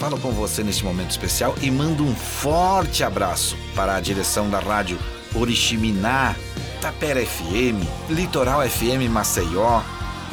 Falo 0.00 0.18
com 0.18 0.32
você 0.32 0.64
neste 0.64 0.84
momento 0.84 1.12
especial 1.12 1.54
e 1.62 1.70
mando 1.70 2.04
um 2.04 2.14
forte 2.14 3.04
abraço 3.04 3.56
para 3.74 3.94
a 3.94 4.00
direção 4.00 4.50
da 4.50 4.58
rádio 4.58 4.98
Oriximiná, 5.32 6.34
Tapera 6.80 7.24
FM, 7.24 7.86
Litoral 8.10 8.68
FM 8.68 9.08
Maceió, 9.08 9.80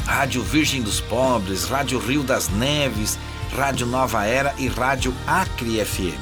Rádio 0.06 0.42
Virgem 0.42 0.82
dos 0.82 1.00
Pobres, 1.00 1.66
Rádio 1.66 2.00
Rio 2.00 2.24
das 2.24 2.50
Neves, 2.50 3.18
Rádio 3.56 3.86
Nova 3.86 4.26
Era 4.26 4.54
e 4.58 4.68
Rádio 4.68 5.14
Acre 5.28 5.84
FM. 5.84 6.18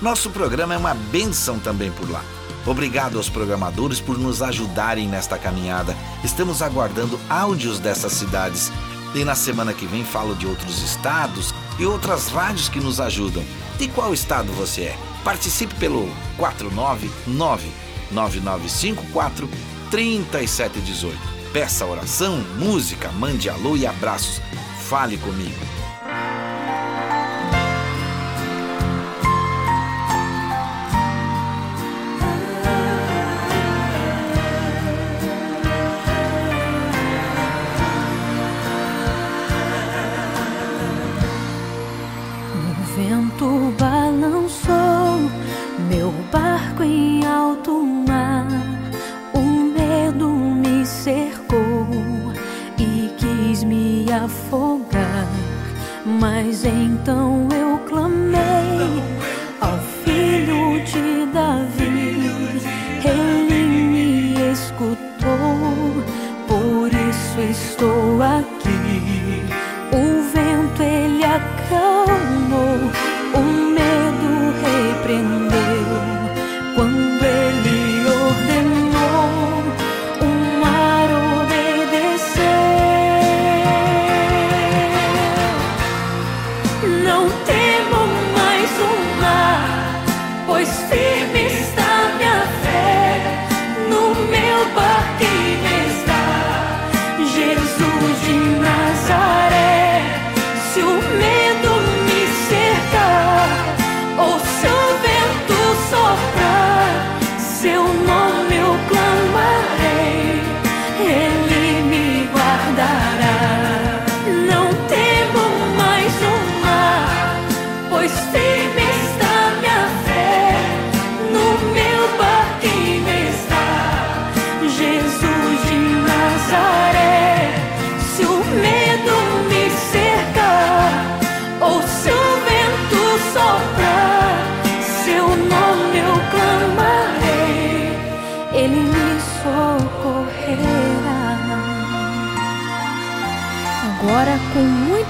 Nosso 0.00 0.30
programa 0.30 0.74
é 0.74 0.78
uma 0.78 0.94
benção 0.94 1.58
também 1.58 1.92
por 1.92 2.10
lá. 2.10 2.24
Obrigado 2.66 3.18
aos 3.18 3.28
programadores 3.28 4.00
por 4.00 4.18
nos 4.18 4.40
ajudarem 4.42 5.06
nesta 5.06 5.38
caminhada. 5.38 5.94
Estamos 6.24 6.62
aguardando 6.62 7.20
áudios 7.28 7.78
dessas 7.78 8.12
cidades 8.12 8.72
e 9.14 9.24
na 9.24 9.34
semana 9.34 9.74
que 9.74 9.86
vem 9.86 10.04
falo 10.04 10.34
de 10.34 10.46
outros 10.46 10.82
estados 10.82 11.54
e 11.78 11.84
outras 11.84 12.28
rádios 12.28 12.68
que 12.68 12.80
nos 12.80 12.98
ajudam. 12.98 13.44
De 13.78 13.86
qual 13.88 14.14
estado 14.14 14.50
você 14.52 14.82
é? 14.82 14.98
Participe 15.22 15.74
pelo 15.74 16.08
499 16.38 17.70
9954 18.10 19.48
3718. 19.90 21.18
Peça 21.52 21.84
oração, 21.84 22.38
música, 22.58 23.10
mande 23.12 23.50
alô 23.50 23.76
e 23.76 23.86
abraços. 23.86 24.40
Fale 24.88 25.18
comigo. 25.18 25.79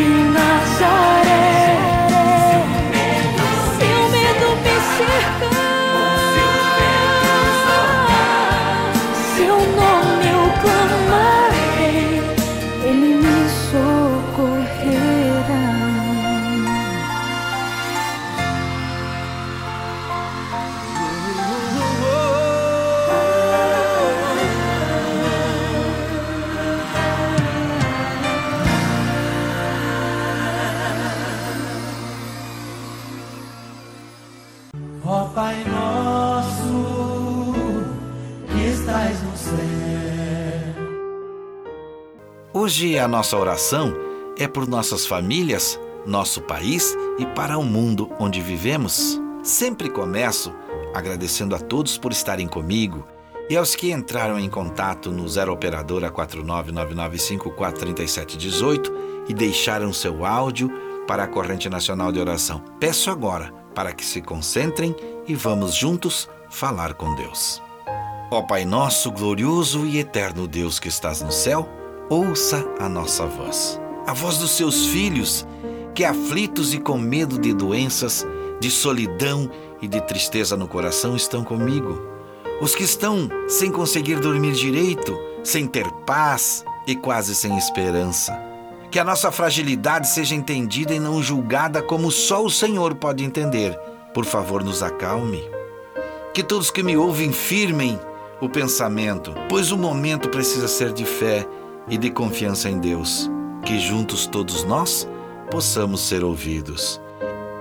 De 0.00 0.32
Nazaré. 0.32 1.39
Pai 35.34 35.64
nosso 35.64 37.52
que 38.48 38.64
estás 38.66 39.20
no 39.22 39.36
céu. 39.36 39.54
Hoje 42.52 42.98
a 42.98 43.06
nossa 43.06 43.36
oração 43.36 43.94
é 44.36 44.48
por 44.48 44.66
nossas 44.66 45.06
famílias, 45.06 45.78
nosso 46.04 46.40
país 46.40 46.96
e 47.16 47.26
para 47.26 47.56
o 47.58 47.62
mundo 47.62 48.10
onde 48.18 48.40
vivemos. 48.40 49.20
Sempre 49.44 49.88
começo 49.88 50.52
agradecendo 50.92 51.54
a 51.54 51.60
todos 51.60 51.96
por 51.96 52.10
estarem 52.10 52.48
comigo 52.48 53.06
e 53.48 53.56
aos 53.56 53.76
que 53.76 53.92
entraram 53.92 54.36
em 54.36 54.50
contato 54.50 55.12
no 55.12 55.28
0 55.28 55.52
operadora 55.52 56.10
49995433718 56.10 58.92
e 59.28 59.34
deixaram 59.34 59.92
seu 59.92 60.26
áudio 60.26 60.68
para 61.06 61.22
a 61.22 61.28
corrente 61.28 61.68
nacional 61.68 62.10
de 62.10 62.18
oração. 62.18 62.64
Peço 62.80 63.10
agora 63.10 63.60
para 63.80 63.94
que 63.94 64.04
se 64.04 64.20
concentrem 64.20 64.94
e 65.26 65.34
vamos 65.34 65.74
juntos 65.74 66.28
falar 66.50 66.92
com 66.92 67.14
Deus. 67.14 67.62
Ó 68.30 68.42
Pai 68.42 68.66
nosso, 68.66 69.10
glorioso 69.10 69.86
e 69.86 69.98
eterno 69.98 70.46
Deus 70.46 70.78
que 70.78 70.88
estás 70.88 71.22
no 71.22 71.32
céu, 71.32 71.66
ouça 72.10 72.62
a 72.78 72.90
nossa 72.90 73.24
voz, 73.24 73.80
a 74.06 74.12
voz 74.12 74.36
dos 74.36 74.50
seus 74.50 74.84
filhos, 74.84 75.46
que 75.94 76.04
aflitos 76.04 76.74
e 76.74 76.78
com 76.78 76.98
medo 76.98 77.38
de 77.38 77.54
doenças, 77.54 78.26
de 78.60 78.70
solidão 78.70 79.50
e 79.80 79.88
de 79.88 80.02
tristeza 80.02 80.58
no 80.58 80.68
coração 80.68 81.16
estão 81.16 81.42
comigo. 81.42 82.02
Os 82.60 82.74
que 82.74 82.82
estão 82.82 83.30
sem 83.48 83.72
conseguir 83.72 84.20
dormir 84.20 84.52
direito, 84.52 85.18
sem 85.42 85.66
ter 85.66 85.90
paz 86.04 86.66
e 86.86 86.94
quase 86.94 87.34
sem 87.34 87.56
esperança. 87.56 88.49
Que 88.90 88.98
a 88.98 89.04
nossa 89.04 89.30
fragilidade 89.30 90.08
seja 90.08 90.34
entendida 90.34 90.92
e 90.92 90.98
não 90.98 91.22
julgada 91.22 91.80
como 91.80 92.10
só 92.10 92.44
o 92.44 92.50
Senhor 92.50 92.96
pode 92.96 93.22
entender. 93.22 93.78
Por 94.12 94.24
favor, 94.24 94.64
nos 94.64 94.82
acalme. 94.82 95.48
Que 96.34 96.42
todos 96.42 96.72
que 96.72 96.82
me 96.82 96.96
ouvem 96.96 97.32
firmem 97.32 97.98
o 98.40 98.48
pensamento, 98.48 99.32
pois 99.48 99.70
o 99.70 99.78
momento 99.78 100.28
precisa 100.28 100.66
ser 100.66 100.92
de 100.92 101.04
fé 101.04 101.46
e 101.88 101.96
de 101.96 102.10
confiança 102.10 102.68
em 102.68 102.80
Deus. 102.80 103.30
Que 103.64 103.78
juntos 103.78 104.26
todos 104.26 104.64
nós 104.64 105.08
possamos 105.52 106.00
ser 106.00 106.24
ouvidos. 106.24 107.00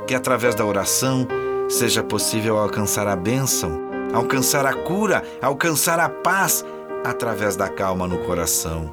Que 0.07 0.15
através 0.15 0.55
da 0.55 0.65
oração 0.65 1.27
seja 1.69 2.01
possível 2.01 2.57
alcançar 2.57 3.07
a 3.07 3.15
bênção, 3.15 3.79
alcançar 4.13 4.65
a 4.65 4.73
cura, 4.73 5.23
alcançar 5.39 5.99
a 5.99 6.09
paz 6.09 6.65
através 7.05 7.55
da 7.55 7.69
calma 7.69 8.07
no 8.07 8.17
coração. 8.25 8.91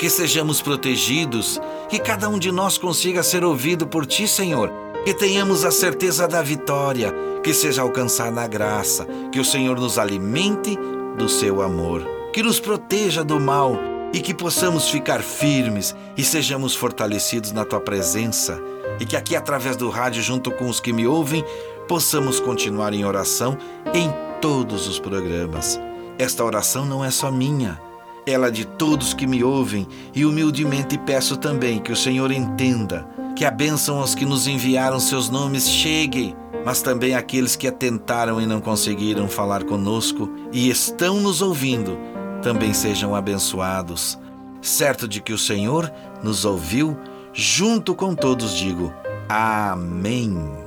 Que 0.00 0.08
sejamos 0.08 0.62
protegidos, 0.62 1.60
que 1.90 1.98
cada 1.98 2.26
um 2.26 2.38
de 2.38 2.50
nós 2.50 2.78
consiga 2.78 3.22
ser 3.22 3.44
ouvido 3.44 3.86
por 3.86 4.06
Ti, 4.06 4.26
Senhor, 4.26 4.72
que 5.04 5.12
tenhamos 5.12 5.62
a 5.62 5.70
certeza 5.70 6.26
da 6.26 6.40
vitória, 6.40 7.14
que 7.44 7.52
seja 7.52 7.82
alcançada 7.82 8.40
a 8.40 8.46
graça, 8.46 9.06
que 9.30 9.38
o 9.38 9.44
Senhor 9.44 9.78
nos 9.78 9.98
alimente 9.98 10.78
do 11.18 11.28
seu 11.28 11.60
amor, 11.60 12.02
que 12.32 12.42
nos 12.42 12.58
proteja 12.58 13.22
do 13.22 13.38
mal 13.38 13.78
e 14.10 14.20
que 14.20 14.32
possamos 14.32 14.88
ficar 14.88 15.22
firmes 15.22 15.94
e 16.16 16.24
sejamos 16.24 16.74
fortalecidos 16.74 17.52
na 17.52 17.66
Tua 17.66 17.80
presença 17.80 18.58
e 18.98 19.04
que 19.04 19.16
aqui 19.16 19.36
através 19.36 19.76
do 19.76 19.90
rádio, 19.90 20.22
junto 20.22 20.50
com 20.50 20.66
os 20.66 20.80
que 20.80 20.94
me 20.94 21.06
ouvem, 21.06 21.44
possamos 21.86 22.40
continuar 22.40 22.94
em 22.94 23.04
oração 23.04 23.58
em 23.92 24.10
todos 24.40 24.88
os 24.88 24.98
programas. 24.98 25.78
Esta 26.18 26.42
oração 26.42 26.86
não 26.86 27.04
é 27.04 27.10
só 27.10 27.30
minha, 27.30 27.78
ela 28.30 28.50
de 28.50 28.64
todos 28.64 29.12
que 29.12 29.26
me 29.26 29.42
ouvem 29.42 29.86
e 30.14 30.24
humildemente 30.24 30.96
peço 30.98 31.36
também 31.36 31.78
que 31.78 31.92
o 31.92 31.96
Senhor 31.96 32.30
entenda 32.30 33.06
que 33.36 33.44
a 33.44 33.50
bênção 33.50 33.98
aos 33.98 34.14
que 34.14 34.24
nos 34.24 34.46
enviaram 34.46 35.00
seus 35.00 35.28
nomes 35.28 35.68
chegue, 35.68 36.34
mas 36.64 36.82
também 36.82 37.14
aqueles 37.14 37.56
que 37.56 37.66
atentaram 37.66 38.40
e 38.40 38.46
não 38.46 38.60
conseguiram 38.60 39.28
falar 39.28 39.64
conosco 39.64 40.30
e 40.52 40.68
estão 40.68 41.20
nos 41.20 41.40
ouvindo 41.40 41.98
também 42.42 42.72
sejam 42.72 43.14
abençoados. 43.14 44.18
Certo 44.62 45.08
de 45.08 45.20
que 45.20 45.32
o 45.32 45.38
Senhor 45.38 45.90
nos 46.22 46.44
ouviu, 46.44 46.96
junto 47.32 47.94
com 47.94 48.14
todos 48.14 48.54
digo: 48.54 48.92
Amém. 49.28 50.59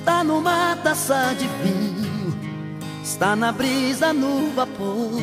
Está 0.00 0.24
numa 0.24 0.74
taça 0.76 1.36
de 1.38 1.46
vinho 1.46 2.34
Está 3.04 3.36
na 3.36 3.52
brisa, 3.52 4.14
no 4.14 4.50
vapor. 4.52 5.20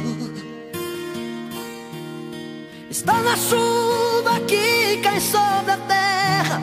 Está 2.88 3.13
na 3.23 3.36
chuva 3.36 4.39
que 4.47 4.97
cai 4.97 5.19
sobre 5.19 5.71
a 5.71 5.78
terra 5.78 6.61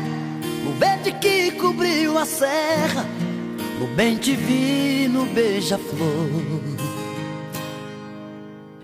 No 0.65 0.73
verde 0.75 1.11
que 1.21 1.51
cobriu 1.53 2.17
a 2.17 2.25
serra 2.25 3.05
No 3.81 3.89
bem 3.97 4.17
divino 4.17 5.27
beija-flor. 5.27 6.63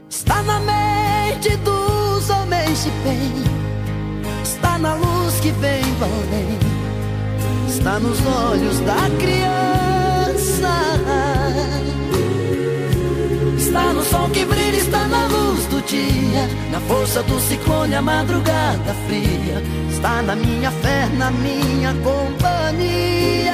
Está 0.08 0.42
na 0.42 0.58
mente 0.58 1.56
dos 1.58 2.28
homens 2.30 2.82
de 2.82 2.90
bem 2.90 3.44
Está 4.42 4.76
na 4.76 4.94
luz 4.94 5.38
que 5.38 5.52
vem 5.52 5.82
do 5.82 6.04
além 6.04 6.69
está 7.70 8.00
nos 8.00 8.18
olhos 8.26 8.80
da 8.80 9.08
criança. 9.18 10.70
Está 13.56 13.92
no 13.92 14.02
sol 14.02 14.28
que 14.30 14.44
brilha, 14.44 14.76
está 14.76 15.06
na 15.06 15.26
luz 15.28 15.66
do 15.66 15.80
dia, 15.82 16.48
na 16.72 16.80
força 16.80 17.22
do 17.22 17.40
ciclone, 17.40 17.94
a 17.94 18.02
madrugada 18.02 18.94
fria. 19.06 19.62
Está 19.88 20.20
na 20.22 20.34
minha 20.34 20.70
fé, 20.70 21.08
na 21.16 21.30
minha 21.30 21.94
companhia. 22.02 23.52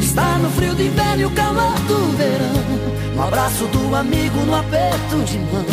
Está 0.00 0.38
no 0.38 0.50
frio 0.50 0.74
do 0.74 0.82
inverno 0.82 1.22
e 1.22 1.26
o 1.26 1.30
calor 1.32 1.78
do 1.80 2.16
verão, 2.16 3.14
no 3.14 3.22
abraço 3.22 3.66
do 3.66 3.94
amigo, 3.94 4.40
no 4.40 4.54
aperto 4.54 5.22
de 5.24 5.38
mão, 5.38 5.66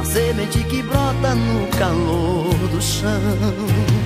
a 0.00 0.04
semente 0.04 0.62
que 0.64 0.82
brota 0.82 1.34
no 1.34 1.66
calor 1.78 2.54
do 2.70 2.82
chão 2.82 4.05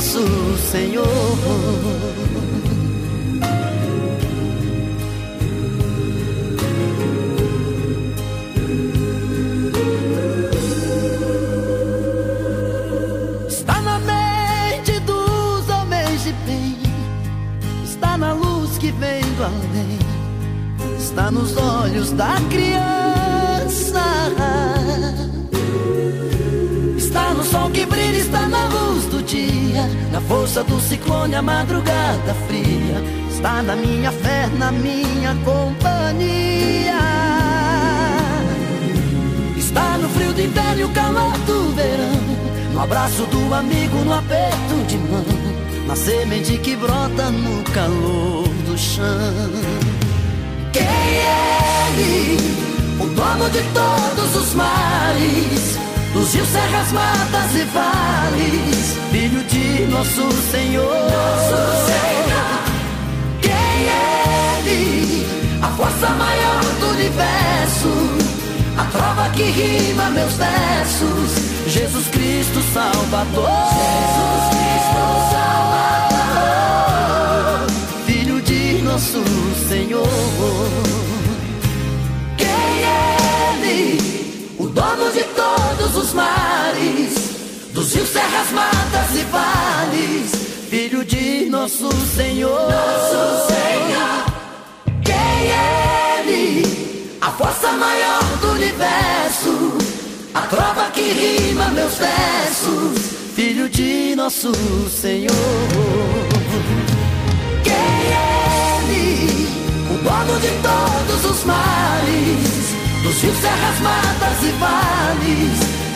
de 0.00 0.06
nosso 0.06 0.56
Senhor. 0.70 1.06
além, 19.42 19.98
está 20.98 21.30
nos 21.30 21.56
olhos 21.56 22.12
da 22.12 22.36
criança. 22.50 24.00
Está 26.96 27.34
no 27.34 27.42
sol 27.42 27.70
que 27.70 27.86
brilha, 27.86 28.18
está 28.18 28.48
na 28.48 28.49
luz 28.49 28.49
do 28.49 28.49
dia, 29.30 29.88
na 30.10 30.20
força 30.20 30.64
do 30.64 30.80
ciclone, 30.80 31.36
a 31.36 31.42
madrugada 31.42 32.34
fria. 32.46 33.02
Está 33.30 33.62
na 33.62 33.76
minha 33.76 34.10
fé, 34.10 34.48
na 34.58 34.72
minha 34.72 35.34
companhia. 35.44 36.98
Está 39.56 39.98
no 39.98 40.08
frio 40.08 40.32
do 40.32 40.40
inverno 40.40 40.80
e 40.80 40.84
o 40.84 40.88
calor 40.90 41.32
do 41.46 41.74
verão, 41.74 42.20
no 42.72 42.80
abraço 42.80 43.22
do 43.26 43.54
amigo, 43.54 43.98
no 43.98 44.14
aperto 44.14 44.74
de 44.88 44.98
mão, 44.98 45.24
na 45.86 45.94
semente 45.94 46.58
que 46.58 46.74
brota 46.76 47.30
no 47.30 47.62
calor 47.70 48.48
do 48.66 48.76
chão. 48.76 49.50
Quem 50.72 50.82
é 50.82 51.88
ele? 51.96 52.36
O 53.00 53.06
dono 53.06 53.48
de 53.48 53.62
todos 53.72 54.36
os 54.36 54.54
mares, 54.54 55.78
dos 56.12 56.34
rios, 56.34 56.48
serras, 56.48 56.92
matas 56.92 57.54
e 57.54 57.64
vales, 57.64 59.00
filho 59.20 59.42
de 59.44 59.86
nosso 59.90 60.32
Senhor. 60.50 60.82
Nosso 60.84 61.58
Senhor. 61.90 62.64
Quem 63.42 63.52
é 63.52 64.62
ele? 64.64 65.26
A 65.60 65.68
força 65.72 66.08
maior 66.08 66.62
do 66.80 66.86
universo, 66.88 67.92
a 68.78 68.84
trova 68.86 69.28
que 69.30 69.42
rima 69.42 70.08
meus 70.10 70.32
versos. 70.32 71.30
Jesus 71.66 72.06
Cristo 72.08 72.62
Salvador. 72.72 73.50
Jesus 73.76 74.44
Cristo 74.56 75.02
Salvador. 75.32 76.40
Filho 78.06 78.40
de 78.40 78.80
nosso 78.82 79.22
Senhor. 79.68 80.08
Quem 82.38 82.48
é 82.48 83.16
Ele? 83.52 84.56
O 84.58 84.66
dono 84.66 85.12
de 85.12 85.22
todos 85.24 85.94
os 85.94 86.14
mares, 86.14 87.29
dos 87.80 87.94
rios, 87.94 88.08
serras, 88.10 88.52
matas 88.52 89.10
e 89.14 89.24
vales. 89.24 90.32
Filho 90.68 91.02
de 91.02 91.48
nosso 91.48 91.90
Senhor. 92.14 92.70
Nosso 92.70 93.46
Senhor. 93.46 94.24
Quem 95.02 95.14
é 95.16 96.20
Ele? 96.20 97.18
A 97.22 97.30
força 97.30 97.72
maior 97.72 98.22
do 98.42 98.50
universo 98.52 99.78
a 100.34 100.42
trova 100.42 100.90
que 100.90 101.00
rima 101.00 101.68
meus 101.70 101.94
versos, 101.94 103.16
filho 103.34 103.68
de 103.68 104.14
nosso 104.14 104.52
Senhor. 104.90 105.34
Quem 107.64 107.72
é 107.72 108.84
Ele? 108.84 109.48
O 109.90 109.98
dono 110.04 110.38
de 110.38 110.50
todos 110.62 111.30
os 111.30 111.44
males, 111.44 112.74
dos 113.02 113.22
rios, 113.22 113.38
serras, 113.38 113.80
matas 113.80 114.42
e 114.42 114.52
vales, 114.60 115.79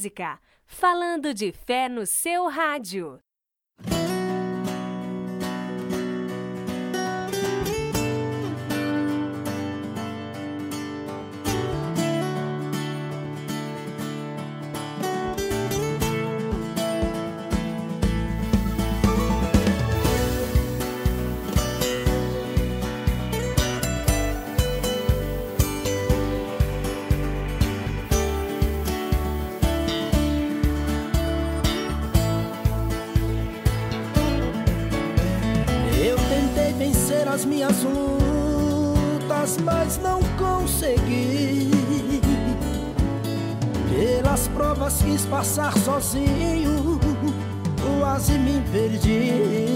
Música, 0.00 0.40
falando 0.64 1.34
de 1.34 1.52
fé 1.52 1.86
no 1.86 2.06
seu 2.06 2.48
rádio. 2.48 3.20
Minhas 37.60 37.82
lutas, 37.82 39.58
mas 39.62 39.98
não 39.98 40.20
consegui. 40.38 41.70
Pelas 43.90 44.48
provas 44.48 45.02
quis 45.02 45.26
passar 45.26 45.76
sozinho, 45.78 46.98
quase 47.98 48.32
me 48.38 48.62
perdi. 48.72 49.66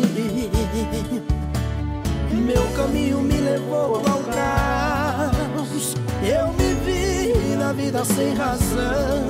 Meu 2.30 2.62
caminho 2.74 3.20
me 3.20 3.36
levou 3.36 3.96
ao 3.96 4.20
caos, 4.32 5.94
eu 6.22 6.52
me 6.54 6.74
vi 6.86 7.56
na 7.56 7.74
vida 7.74 8.02
sem 8.02 8.34
razão. 8.34 9.26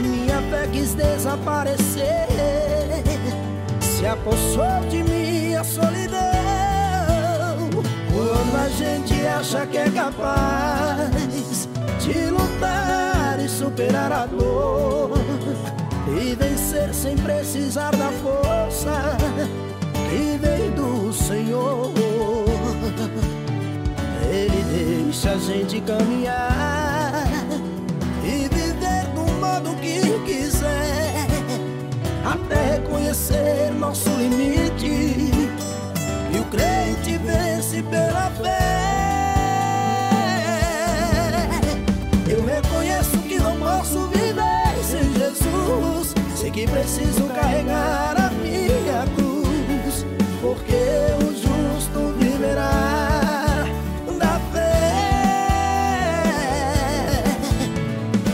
Minha 0.00 0.40
fé 0.50 0.68
quis 0.70 0.94
desaparecer, 0.94 2.28
se 3.80 4.06
apossou 4.06 4.88
de 4.88 5.02
mim 5.02 5.54
a 5.54 5.64
solidão. 5.64 6.29
Quando 8.30 8.54
a 8.54 8.68
gente 8.68 9.26
acha 9.26 9.66
que 9.66 9.76
é 9.76 9.90
capaz 9.90 11.68
de 11.98 12.30
lutar 12.30 13.40
e 13.44 13.48
superar 13.48 14.12
a 14.12 14.26
dor 14.26 15.10
e 16.06 16.36
vencer 16.36 16.94
sem 16.94 17.16
precisar 17.16 17.90
da 17.90 18.12
força 18.22 19.16
que 20.08 20.38
vem 20.38 20.70
do 20.76 21.12
Senhor. 21.12 21.92
Ele 24.30 25.06
deixa 25.08 25.32
a 25.32 25.38
gente 25.38 25.80
caminhar 25.80 27.26
e 28.22 28.48
viver 28.48 29.06
do 29.12 29.28
modo 29.40 29.74
que 29.80 30.00
quiser, 30.24 31.26
até 32.24 32.76
reconhecer 32.76 33.72
nosso 33.72 34.08
limite 34.10 35.19
crente 36.50 37.16
vence 37.18 37.82
pela 37.84 38.30
fé. 38.30 38.70
Eu 42.28 42.44
reconheço 42.44 43.18
que 43.18 43.38
não 43.38 43.56
posso 43.56 44.08
viver 44.08 44.84
sem 44.84 45.12
Jesus. 45.14 46.14
Sei 46.36 46.50
que 46.50 46.66
preciso 46.66 47.24
carregar 47.28 48.16
a 48.18 48.30
minha 48.30 49.06
cruz, 49.14 50.04
porque 50.40 50.74
o 51.22 51.32
justo 51.32 52.14
viverá 52.18 53.64
da 54.18 54.40
fé. 54.52 54.92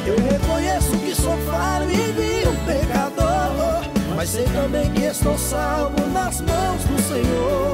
Eu 0.07 0.17
reconheço 0.31 0.99
que 0.99 1.15
sou 1.15 1.37
falho 1.51 1.91
e 1.91 2.17
pecador, 2.67 3.85
mas 4.15 4.31
sei 4.31 4.45
também 4.47 4.91
que 4.93 5.05
estou 5.05 5.37
salvo 5.39 6.07
nas 6.13 6.41
mãos 6.41 6.85
do 6.85 7.01
Senhor 7.03 7.66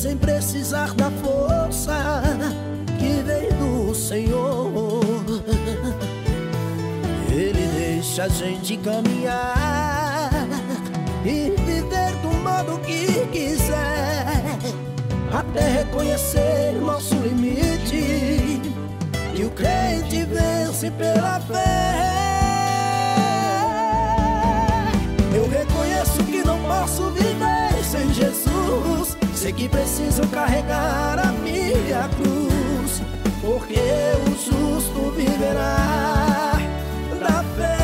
sem 0.00 0.16
precisar 0.16 0.94
da 0.94 1.10
força 1.10 2.22
que 2.98 3.22
vem 3.22 3.50
do 3.58 3.94
Senhor. 3.94 5.02
Ele 7.30 7.68
deixa 7.78 8.24
a 8.24 8.28
gente 8.28 8.78
caminhar 8.78 10.30
e 11.22 11.50
viver 11.50 12.12
do 12.22 12.32
modo 12.42 12.80
que 12.80 13.26
quiser, 13.30 14.24
até 15.34 15.68
reconhecer 15.68 16.72
nosso 16.80 17.14
limite. 17.16 18.62
E 19.34 19.44
o 19.44 19.50
crente 19.50 20.24
vence 20.24 20.90
pela 20.92 21.40
fé. 21.40 22.20
posso 26.80 27.10
viver 27.10 27.84
sem 27.84 28.12
Jesus. 28.14 28.29
Sei 29.40 29.54
que 29.54 29.66
preciso 29.70 30.20
carregar 30.28 31.18
a 31.18 31.32
minha 31.32 32.06
cruz, 32.18 33.00
porque 33.40 33.80
o 34.26 34.30
justo 34.36 35.12
viverá 35.12 36.58
da 37.18 37.42
fé. 37.56 37.78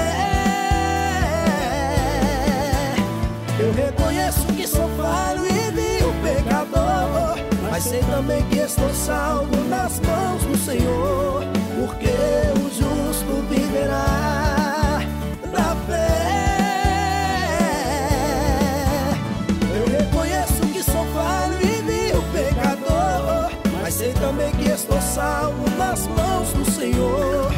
Eu 3.59 3.73
reconheço 3.73 4.47
que 4.49 4.69
sou 4.69 4.87
falho 4.99 5.47
e 5.47 5.71
vil 5.71 6.13
pecador, 6.23 7.39
mas 7.63 7.85
sei 7.85 8.01
também 8.01 8.43
que 8.51 8.59
estou 8.59 8.93
salvo 8.93 9.57
nas 9.71 9.99
mãos 10.01 10.43
do 10.43 10.59
Senhor, 10.59 11.43
porque 11.81 12.13
o 12.61 12.69
justo 12.69 13.43
viverá 13.49 14.56
salvo 25.17 25.65
nas 25.79 26.07
mãos 26.09 26.53
do 26.53 26.71
Senhor, 26.71 27.51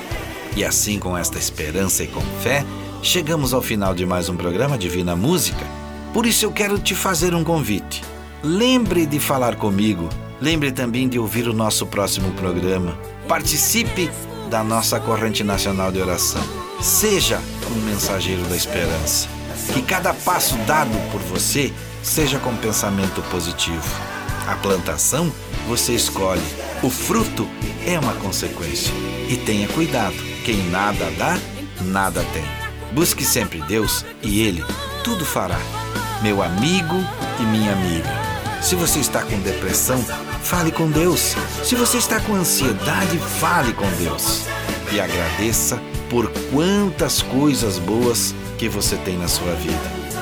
E 0.53 0.65
assim, 0.65 0.99
com 0.99 1.17
esta 1.17 1.39
esperança 1.39 2.03
e 2.03 2.07
com 2.07 2.19
fé, 2.41 2.65
chegamos 3.01 3.53
ao 3.53 3.61
final 3.61 3.95
de 3.95 4.05
mais 4.05 4.27
um 4.27 4.35
programa 4.35 4.77
Divina 4.77 5.15
Música. 5.15 5.65
Por 6.13 6.25
isso 6.25 6.43
eu 6.43 6.51
quero 6.51 6.77
te 6.77 6.93
fazer 6.93 7.33
um 7.33 7.45
convite. 7.45 8.03
Lembre 8.43 9.05
de 9.05 9.21
falar 9.21 9.55
comigo. 9.55 10.09
Lembre 10.41 10.73
também 10.73 11.07
de 11.07 11.17
ouvir 11.17 11.47
o 11.47 11.53
nosso 11.53 11.85
próximo 11.85 12.33
programa. 12.33 12.97
Participe 13.29 14.11
da 14.49 14.63
nossa 14.63 14.99
corrente 14.99 15.43
nacional 15.43 15.91
de 15.91 16.01
oração. 16.01 16.41
Seja 16.81 17.39
um 17.71 17.81
mensageiro 17.81 18.43
da 18.43 18.55
esperança. 18.55 19.27
Que 19.73 19.81
cada 19.81 20.13
passo 20.13 20.55
dado 20.67 20.91
por 21.11 21.21
você 21.21 21.73
seja 22.03 22.39
com 22.39 22.55
pensamento 22.55 23.21
positivo. 23.29 23.83
A 24.47 24.55
plantação 24.55 25.31
você 25.67 25.93
escolhe, 25.93 26.43
o 26.83 26.89
fruto 26.89 27.47
é 27.85 27.99
uma 27.99 28.13
consequência. 28.13 28.93
E 29.29 29.37
tenha 29.37 29.67
cuidado: 29.67 30.15
quem 30.43 30.69
nada 30.69 31.09
dá, 31.17 31.37
nada 31.81 32.23
tem. 32.33 32.45
Busque 32.91 33.23
sempre 33.23 33.61
Deus 33.63 34.05
e 34.21 34.41
Ele 34.41 34.63
tudo 35.03 35.25
fará. 35.25 35.59
Meu 36.23 36.41
amigo 36.41 36.95
e 37.39 37.43
minha 37.43 37.73
amiga. 37.73 38.24
Se 38.65 38.73
você 38.73 38.97
está 38.97 39.21
com 39.21 39.39
depressão, 39.41 40.03
fale 40.41 40.71
com 40.71 40.89
Deus. 40.89 41.35
Se 41.63 41.75
você 41.75 41.99
está 41.99 42.19
com 42.19 42.33
ansiedade, 42.33 43.19
fale 43.19 43.71
com 43.73 43.87
Deus. 43.91 44.41
E 44.91 44.99
agradeça 44.99 45.79
por 46.09 46.31
quantas 46.51 47.21
coisas 47.21 47.77
boas 47.77 48.33
que 48.57 48.67
você 48.67 48.97
tem 48.97 49.19
na 49.19 49.27
sua 49.27 49.53
vida. 49.53 49.77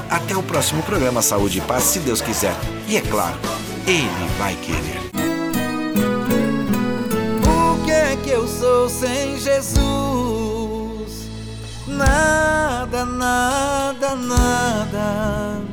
Até 0.09 0.35
o 0.35 0.43
próximo 0.43 0.83
programa 0.83 1.21
Saúde 1.21 1.59
e 1.59 1.61
Paz, 1.61 1.83
se 1.83 1.99
Deus 1.99 2.19
quiser. 2.19 2.53
E 2.85 2.97
é 2.97 3.01
claro, 3.01 3.39
Ele 3.87 4.29
vai 4.37 4.57
querer. 4.57 4.99
O 7.47 7.85
que 7.85 7.91
é 7.91 8.17
que 8.17 8.29
eu 8.29 8.45
sou 8.45 8.89
sem 8.89 9.39
Jesus? 9.39 11.29
Nada, 11.87 13.05
nada, 13.05 14.15
nada. 14.15 15.72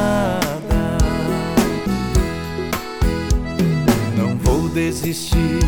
Desistir, 4.73 5.59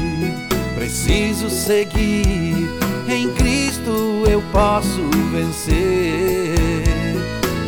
preciso 0.76 1.50
seguir. 1.50 2.70
Em 3.08 3.30
Cristo 3.34 4.24
eu 4.30 4.42
posso 4.52 5.02
vencer. 5.32 6.56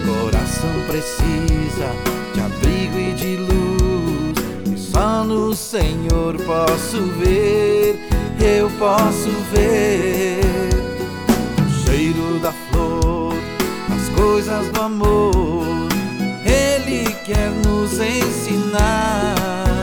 Coração 0.05 0.69
precisa 0.87 1.91
de 2.33 2.39
abrigo 2.41 2.97
e 2.97 3.13
de 3.13 3.37
luz. 3.37 4.73
E 4.73 4.77
só 4.77 5.23
no 5.23 5.53
Senhor 5.53 6.37
posso 6.45 7.01
ver, 7.19 7.99
eu 8.39 8.69
posso 8.79 9.29
ver 9.51 10.39
o 11.59 11.85
cheiro 11.85 12.39
da 12.39 12.53
flor, 12.71 13.33
as 13.93 14.09
coisas 14.17 14.67
do 14.69 14.81
amor. 14.81 15.65
Ele 16.45 17.13
quer 17.25 17.51
nos 17.65 17.99
ensinar 17.99 19.74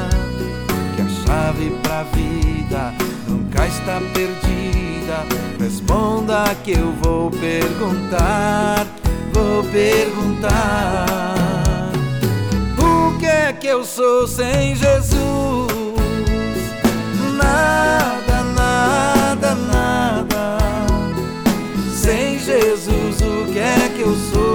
chave 1.33 1.71
pra 1.83 2.03
vida 2.03 2.93
nunca 3.27 3.67
está 3.67 3.99
perdida. 4.13 5.25
Responda 5.59 6.55
que 6.63 6.73
eu 6.73 6.93
vou 7.01 7.31
perguntar, 7.31 8.87
vou 9.33 9.65
perguntar. 9.65 11.07
O 12.79 13.19
que 13.19 13.27
é 13.27 13.53
que 13.53 13.67
eu 13.67 13.83
sou 13.85 14.27
sem 14.29 14.75
Jesus? 14.75 15.73
Nada, 17.37 18.43
nada, 18.55 19.55
nada. 19.55 20.59
Sem 21.95 22.39
Jesus, 22.39 23.21
o 23.23 23.51
que 23.51 23.59
é 23.59 23.91
que 23.97 24.03
eu 24.03 24.15
sou? 24.33 24.52